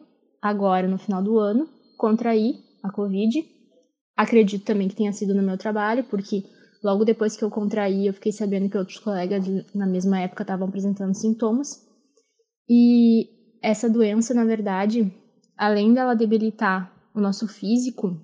agora 0.42 0.88
no 0.88 0.98
final 0.98 1.22
do 1.22 1.38
ano, 1.38 1.68
contraí 1.98 2.56
a 2.82 2.92
Covid. 2.92 3.46
Acredito 4.16 4.66
também 4.66 4.88
que 4.88 4.96
tenha 4.96 5.14
sido 5.14 5.34
no 5.34 5.44
meu 5.44 5.58
trabalho, 5.58 6.04
porque 6.04 6.44
logo 6.84 7.06
depois 7.06 7.36
que 7.36 7.44
eu 7.44 7.50
contraí, 7.50 8.08
eu 8.08 8.14
fiquei 8.14 8.32
sabendo 8.32 8.70
que 8.70 8.78
outros 8.78 9.00
colegas 9.00 9.46
na 9.74 9.86
mesma 9.86 10.20
época 10.20 10.44
estavam 10.44 10.68
apresentando 10.68 11.14
sintomas. 11.14 11.89
E 12.70 13.28
essa 13.62 13.90
doença, 13.90 14.34
na 14.34 14.46
verdade, 14.46 15.12
além 15.58 15.94
dela 15.94 16.16
debilitar 16.16 16.94
o 17.14 17.20
nosso 17.20 17.48
físico, 17.48 18.16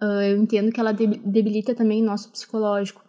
eu 0.00 0.36
entendo 0.36 0.72
que 0.72 0.80
ela 0.80 0.92
debilita 0.92 1.74
também 1.74 2.02
o 2.02 2.06
nosso 2.06 2.30
psicológico. 2.30 3.04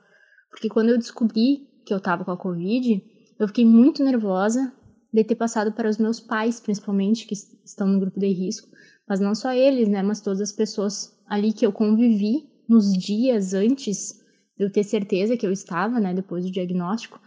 Porque 0.49 0.69
quando 0.69 0.89
eu 0.89 0.97
descobri 0.97 1.67
que 1.85 1.93
eu 1.93 1.97
estava 1.97 2.25
com 2.25 2.31
a 2.31 2.37
Covid, 2.37 3.01
eu 3.39 3.47
fiquei 3.47 3.65
muito 3.65 4.03
nervosa 4.03 4.73
de 5.13 5.23
ter 5.23 5.35
passado 5.35 5.71
para 5.71 5.89
os 5.89 5.97
meus 5.97 6.19
pais, 6.19 6.59
principalmente, 6.59 7.25
que 7.25 7.33
estão 7.63 7.87
no 7.87 7.99
grupo 7.99 8.19
de 8.19 8.27
risco. 8.27 8.67
Mas 9.07 9.19
não 9.19 9.33
só 9.33 9.53
eles, 9.53 9.87
né? 9.87 10.03
Mas 10.03 10.19
todas 10.19 10.41
as 10.41 10.51
pessoas 10.51 11.13
ali 11.25 11.53
que 11.53 11.65
eu 11.65 11.71
convivi 11.71 12.45
nos 12.67 12.91
dias 12.93 13.53
antes 13.53 14.21
de 14.57 14.65
eu 14.65 14.71
ter 14.71 14.83
certeza 14.83 15.37
que 15.37 15.45
eu 15.45 15.51
estava, 15.51 15.99
né, 15.99 16.13
depois 16.13 16.43
do 16.43 16.51
diagnóstico. 16.51 17.19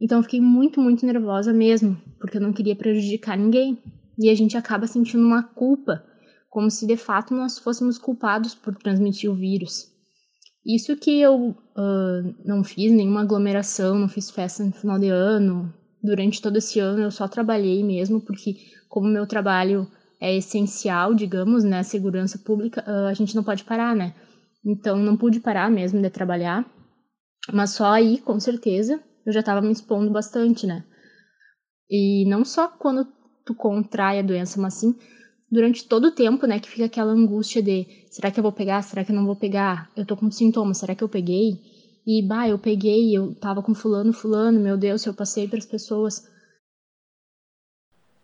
Então 0.00 0.18
eu 0.18 0.22
fiquei 0.22 0.40
muito, 0.40 0.80
muito 0.80 1.04
nervosa 1.04 1.52
mesmo, 1.52 2.00
porque 2.20 2.36
eu 2.36 2.40
não 2.40 2.52
queria 2.52 2.76
prejudicar 2.76 3.36
ninguém. 3.36 3.78
E 4.18 4.28
a 4.30 4.34
gente 4.34 4.56
acaba 4.56 4.86
sentindo 4.86 5.24
uma 5.24 5.42
culpa, 5.42 6.04
como 6.50 6.70
se 6.70 6.86
de 6.86 6.96
fato 6.96 7.34
nós 7.34 7.58
fôssemos 7.58 7.98
culpados 7.98 8.54
por 8.54 8.74
transmitir 8.76 9.30
o 9.30 9.34
vírus. 9.34 9.86
Isso 10.66 10.96
que 10.96 11.20
eu 11.20 11.50
uh, 11.50 12.34
não 12.44 12.62
fiz 12.62 12.92
nenhuma 12.92 13.22
aglomeração, 13.22 13.98
não 13.98 14.08
fiz 14.08 14.30
festa 14.30 14.64
no 14.64 14.72
final 14.72 14.98
de 14.98 15.08
ano. 15.08 15.72
Durante 16.02 16.42
todo 16.42 16.56
esse 16.56 16.78
ano 16.78 17.02
eu 17.02 17.10
só 17.10 17.26
trabalhei 17.26 17.82
mesmo, 17.82 18.20
porque 18.20 18.56
como 18.88 19.08
meu 19.08 19.26
trabalho 19.26 19.88
é 20.20 20.36
essencial, 20.36 21.14
digamos, 21.14 21.64
né, 21.64 21.82
segurança 21.82 22.38
pública, 22.38 22.84
uh, 22.86 23.06
a 23.06 23.14
gente 23.14 23.34
não 23.34 23.44
pode 23.44 23.64
parar, 23.64 23.94
né? 23.94 24.14
Então 24.64 24.96
não 24.98 25.16
pude 25.16 25.40
parar 25.40 25.70
mesmo 25.70 26.02
de 26.02 26.10
trabalhar, 26.10 26.66
mas 27.52 27.70
só 27.70 27.92
aí, 27.92 28.18
com 28.18 28.38
certeza, 28.38 29.00
eu 29.28 29.32
já 29.32 29.40
estava 29.40 29.60
me 29.60 29.72
expondo 29.72 30.10
bastante, 30.10 30.66
né? 30.66 30.84
E 31.90 32.24
não 32.26 32.44
só 32.44 32.68
quando 32.68 33.06
tu 33.44 33.54
contrai 33.54 34.18
a 34.18 34.22
doença, 34.22 34.60
mas 34.60 34.74
sim 34.74 34.94
durante 35.50 35.86
todo 35.86 36.08
o 36.08 36.12
tempo, 36.12 36.46
né, 36.46 36.60
que 36.60 36.68
fica 36.68 36.84
aquela 36.84 37.12
angústia 37.12 37.62
de 37.62 37.86
será 38.10 38.30
que 38.30 38.38
eu 38.38 38.42
vou 38.42 38.52
pegar, 38.52 38.82
será 38.82 39.04
que 39.04 39.10
eu 39.10 39.16
não 39.16 39.24
vou 39.24 39.36
pegar? 39.36 39.90
Eu 39.96 40.04
tô 40.04 40.16
com 40.16 40.30
sintomas, 40.30 40.78
será 40.78 40.94
que 40.94 41.02
eu 41.02 41.08
peguei? 41.08 41.58
E 42.06 42.22
bah, 42.22 42.48
eu 42.48 42.58
peguei, 42.58 43.16
eu 43.16 43.34
tava 43.34 43.62
com 43.62 43.74
fulano, 43.74 44.12
fulano, 44.12 44.60
meu 44.60 44.76
Deus, 44.76 45.04
eu 45.06 45.14
passei 45.14 45.48
para 45.48 45.58
as 45.58 45.66
pessoas. 45.66 46.26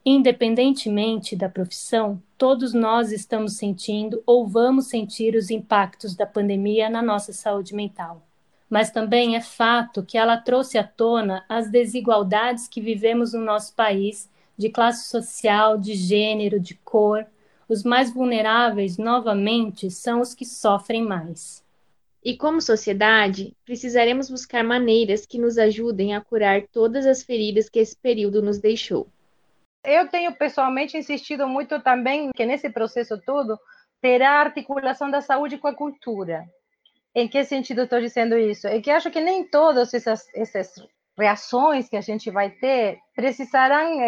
Independentemente 0.07 1.35
da 1.35 1.49
profissão, 1.49 2.23
todos 2.37 2.75
nós 2.75 3.11
estamos 3.11 3.57
sentindo 3.57 4.23
ou 4.27 4.47
vamos 4.47 4.87
sentir 4.87 5.35
os 5.35 5.51
impactos 5.51 6.14
da 6.14 6.27
pandemia 6.27 6.90
na 6.90 7.01
nossa 7.01 7.33
saúde 7.33 7.75
mental. 7.75 8.27
Mas 8.75 8.91
também 8.91 9.37
é 9.37 9.41
fato 9.41 10.05
que 10.05 10.19
ela 10.19 10.37
trouxe 10.37 10.77
à 10.77 10.83
tona 10.83 11.45
as 11.49 11.71
desigualdades 11.71 12.67
que 12.67 12.81
vivemos 12.81 13.33
no 13.33 13.39
nosso 13.39 13.73
país, 13.73 14.29
de 14.59 14.69
classe 14.69 15.09
social, 15.09 15.79
de 15.79 15.95
gênero, 15.95 16.59
de 16.59 16.75
cor. 16.75 17.25
Os 17.69 17.85
mais 17.85 18.13
vulneráveis, 18.13 18.99
novamente, 18.99 19.93
são 19.93 20.21
os 20.21 20.35
que 20.35 20.45
sofrem 20.45 21.05
mais. 21.05 21.63
E 22.21 22.37
como 22.37 22.61
sociedade, 22.61 23.57
precisaremos 23.65 24.29
buscar 24.29 24.65
maneiras 24.65 25.25
que 25.25 25.39
nos 25.39 25.57
ajudem 25.57 26.13
a 26.13 26.21
curar 26.21 26.63
todas 26.67 27.07
as 27.07 27.23
feridas 27.23 27.69
que 27.69 27.79
esse 27.79 27.97
período 27.97 28.43
nos 28.43 28.59
deixou. 28.59 29.07
Eu 29.85 30.09
tenho 30.09 30.35
pessoalmente 30.35 30.99
insistido 30.99 31.47
muito 31.47 31.81
também 31.81 32.33
que 32.35 32.45
nesse 32.45 32.69
processo 32.69 33.21
todo 33.25 33.57
terá 34.01 34.31
a 34.31 34.41
articulação 34.41 35.09
da 35.09 35.21
saúde 35.21 35.59
com 35.59 35.69
a 35.69 35.75
cultura. 35.77 36.45
Em 37.14 37.29
que 37.29 37.44
sentido 37.44 37.83
estou 37.83 38.00
dizendo 38.00 38.37
isso? 38.37 38.66
É 38.66 38.81
que 38.81 38.90
acho 38.90 39.11
que 39.11 39.20
nem 39.20 39.44
todas 39.44 39.94
essas, 39.94 40.27
essas 40.35 40.74
reações 41.16 41.88
que 41.88 41.96
a 41.96 42.00
gente 42.00 42.31
vai 42.31 42.50
ter 42.50 42.98
precisarão 43.14 44.00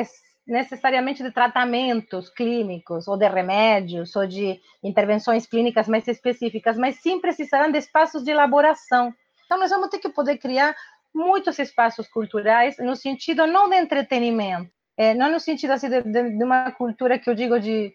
necessariamente 0.47 1.23
de 1.23 1.33
tratamentos 1.33 2.29
clínicos 2.31 3.09
ou 3.09 3.17
de 3.17 3.29
remédios 3.29 4.15
ou 4.15 4.27
de 4.27 4.61
intervenções 4.83 5.47
clínicas 5.47 5.89
mais 5.89 6.07
específicas, 6.07 6.77
mas 6.77 7.01
sim 7.01 7.21
precisarão 7.21 7.71
de 7.71 7.79
espaços 7.79 8.25
de 8.25 8.31
elaboração. 8.31 9.13
Então 9.45 9.59
nós 9.59 9.71
vamos 9.71 9.89
ter 9.89 9.99
que 9.99 10.09
poder 10.09 10.39
criar 10.39 10.75
muitos 11.15 11.59
espaços 11.59 12.07
culturais 12.09 12.77
no 12.79 12.95
sentido 12.95 13.47
não 13.47 13.69
de 13.69 13.77
entretenimento, 13.77 14.71
é, 14.97 15.15
não 15.15 15.31
no 15.31 15.41
sentido 15.41 15.73
assim, 15.73 15.89
de, 15.89 16.03
de, 16.03 16.45
uma 16.45 16.71
cultura 16.73 17.19
que 17.19 17.29
eu 17.29 17.35
digo 17.35 17.59
de, 17.59 17.93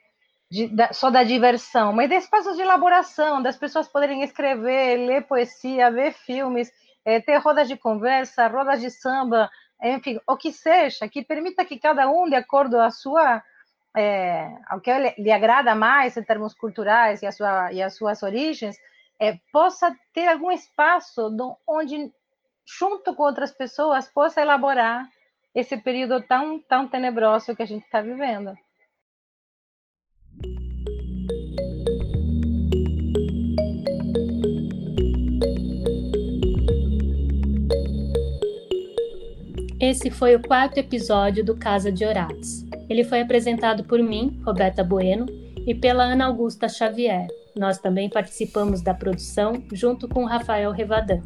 de 0.51 0.67
da, 0.67 0.91
só 0.91 1.09
da 1.09 1.23
diversão, 1.23 1.93
mas 1.93 2.09
de 2.09 2.15
espaços 2.15 2.57
de 2.57 2.61
elaboração, 2.61 3.41
das 3.41 3.55
pessoas 3.55 3.87
poderem 3.87 4.21
escrever, 4.21 4.97
ler 4.97 5.25
poesia, 5.25 5.89
ver 5.89 6.11
filmes, 6.11 6.69
é, 7.05 7.21
ter 7.21 7.37
rodas 7.37 7.69
de 7.69 7.77
conversa, 7.77 8.47
rodas 8.47 8.81
de 8.81 8.91
samba, 8.91 9.49
enfim, 9.81 10.19
o 10.27 10.35
que 10.35 10.51
seja, 10.51 11.07
que 11.07 11.23
permita 11.23 11.63
que 11.63 11.79
cada 11.79 12.09
um, 12.11 12.29
de 12.29 12.35
acordo 12.35 12.77
à 12.77 12.91
sua 12.91 13.41
é, 13.95 14.47
ao 14.69 14.79
que 14.79 14.91
lhe 15.17 15.31
agrada 15.31 15.73
mais 15.73 16.17
em 16.17 16.23
termos 16.23 16.53
culturais 16.53 17.21
e, 17.21 17.25
a 17.25 17.31
sua, 17.31 17.71
e 17.71 17.81
as 17.81 17.95
suas 17.95 18.21
origens, 18.21 18.75
é, 19.19 19.37
possa 19.53 19.95
ter 20.13 20.27
algum 20.27 20.51
espaço 20.51 21.29
onde, 21.67 22.11
junto 22.65 23.15
com 23.15 23.23
outras 23.23 23.51
pessoas, 23.51 24.07
possa 24.09 24.41
elaborar 24.41 25.07
esse 25.55 25.77
período 25.77 26.21
tão, 26.21 26.59
tão 26.59 26.87
tenebroso 26.87 27.55
que 27.55 27.63
a 27.63 27.65
gente 27.65 27.83
está 27.83 28.01
vivendo. 28.01 28.53
Esse 39.81 40.11
foi 40.11 40.35
o 40.35 40.41
quarto 40.43 40.77
episódio 40.77 41.43
do 41.43 41.57
Casa 41.57 41.91
de 41.91 42.05
Orates. 42.05 42.63
Ele 42.87 43.03
foi 43.03 43.21
apresentado 43.21 43.83
por 43.83 43.97
mim, 43.97 44.39
Roberta 44.45 44.83
Bueno, 44.83 45.25
e 45.65 45.73
pela 45.73 46.03
Ana 46.03 46.25
Augusta 46.25 46.69
Xavier. 46.69 47.25
Nós 47.57 47.79
também 47.79 48.07
participamos 48.07 48.83
da 48.83 48.93
produção 48.93 49.53
junto 49.73 50.07
com 50.07 50.23
Rafael 50.23 50.71
Revadan. 50.71 51.19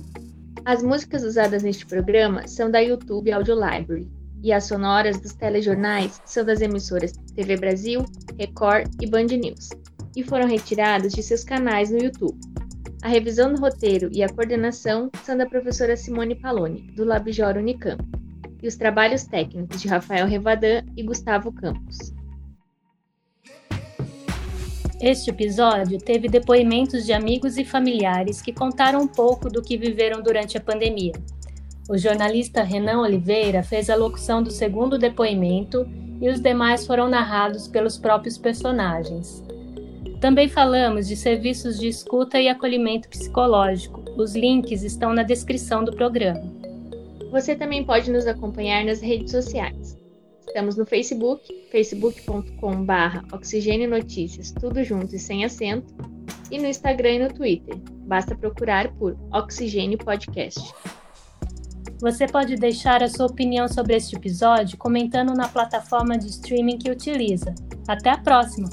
As 0.63 0.81
músicas 0.81 1.25
usadas 1.25 1.63
neste 1.63 1.85
programa 1.85 2.47
são 2.47 2.71
da 2.71 2.79
YouTube 2.79 3.29
Audio 3.29 3.55
Library 3.55 4.09
e 4.41 4.53
as 4.53 4.63
sonoras 4.63 5.19
dos 5.19 5.33
telejornais 5.33 6.21
são 6.23 6.45
das 6.45 6.61
emissoras 6.61 7.11
TV 7.35 7.57
Brasil, 7.57 8.05
Record 8.39 8.89
e 9.01 9.05
Band 9.05 9.25
News 9.25 9.71
e 10.15 10.23
foram 10.23 10.47
retiradas 10.47 11.11
de 11.11 11.21
seus 11.21 11.43
canais 11.43 11.91
no 11.91 12.01
YouTube. 12.01 12.39
A 13.03 13.09
revisão 13.09 13.53
do 13.53 13.59
roteiro 13.59 14.09
e 14.13 14.23
a 14.23 14.29
coordenação 14.29 15.11
são 15.25 15.35
da 15.35 15.45
professora 15.45 15.97
Simone 15.97 16.35
Paloni, 16.35 16.83
do 16.95 17.03
Labjor 17.03 17.57
Unicamp, 17.57 18.01
e 18.65 18.67
os 18.67 18.75
trabalhos 18.75 19.23
técnicos 19.25 19.79
de 19.79 19.87
Rafael 19.87 20.25
Revadan 20.25 20.83
e 20.97 21.03
Gustavo 21.03 21.51
Campos. 21.51 22.11
Este 24.99 25.29
episódio 25.29 25.99
teve 25.99 26.27
depoimentos 26.27 27.05
de 27.05 27.13
amigos 27.13 27.57
e 27.57 27.63
familiares 27.63 28.41
que 28.41 28.51
contaram 28.51 29.01
um 29.01 29.07
pouco 29.07 29.49
do 29.49 29.61
que 29.61 29.77
viveram 29.77 30.19
durante 30.23 30.57
a 30.57 30.61
pandemia. 30.61 31.13
O 31.87 31.95
jornalista 31.95 32.63
Renan 32.63 33.01
Oliveira 33.01 33.61
fez 33.61 33.87
a 33.87 33.95
locução 33.95 34.41
do 34.41 34.49
segundo 34.49 34.97
depoimento 34.97 35.87
e 36.19 36.27
os 36.27 36.39
demais 36.39 36.87
foram 36.87 37.07
narrados 37.07 37.67
pelos 37.67 37.99
próprios 37.99 38.35
personagens. 38.35 39.43
Também 40.19 40.49
falamos 40.49 41.07
de 41.07 41.15
serviços 41.15 41.77
de 41.77 41.87
escuta 41.87 42.41
e 42.41 42.49
acolhimento 42.49 43.09
psicológico. 43.09 44.03
Os 44.17 44.35
links 44.35 44.81
estão 44.81 45.13
na 45.13 45.21
descrição 45.21 45.83
do 45.83 45.95
programa. 45.95 46.64
Você 47.35 47.53
também 47.53 47.83
pode 47.83 48.09
nos 48.09 48.25
acompanhar 48.27 48.85
nas 48.85 49.01
redes 49.01 49.31
sociais. 49.31 49.97
Estamos 50.47 50.77
no 50.77 50.85
Facebook, 50.85 51.43
facebook.com.br 51.69 53.35
Oxigênio 53.35 53.89
Notícias, 53.89 54.53
tudo 54.53 54.81
junto 54.85 55.13
e 55.13 55.19
sem 55.19 55.43
acento, 55.43 55.93
e 56.49 56.57
no 56.57 56.65
Instagram 56.65 57.11
e 57.11 57.19
no 57.19 57.33
Twitter. 57.33 57.75
Basta 58.07 58.37
procurar 58.37 58.89
por 58.93 59.17
Oxigênio 59.33 59.97
Podcast. 59.97 60.61
Você 61.99 62.25
pode 62.25 62.55
deixar 62.55 63.03
a 63.03 63.09
sua 63.09 63.25
opinião 63.25 63.67
sobre 63.67 63.97
este 63.97 64.15
episódio 64.15 64.77
comentando 64.77 65.33
na 65.33 65.49
plataforma 65.49 66.17
de 66.17 66.27
streaming 66.27 66.77
que 66.77 66.89
utiliza. 66.89 67.53
Até 67.85 68.11
a 68.11 68.17
próxima! 68.17 68.69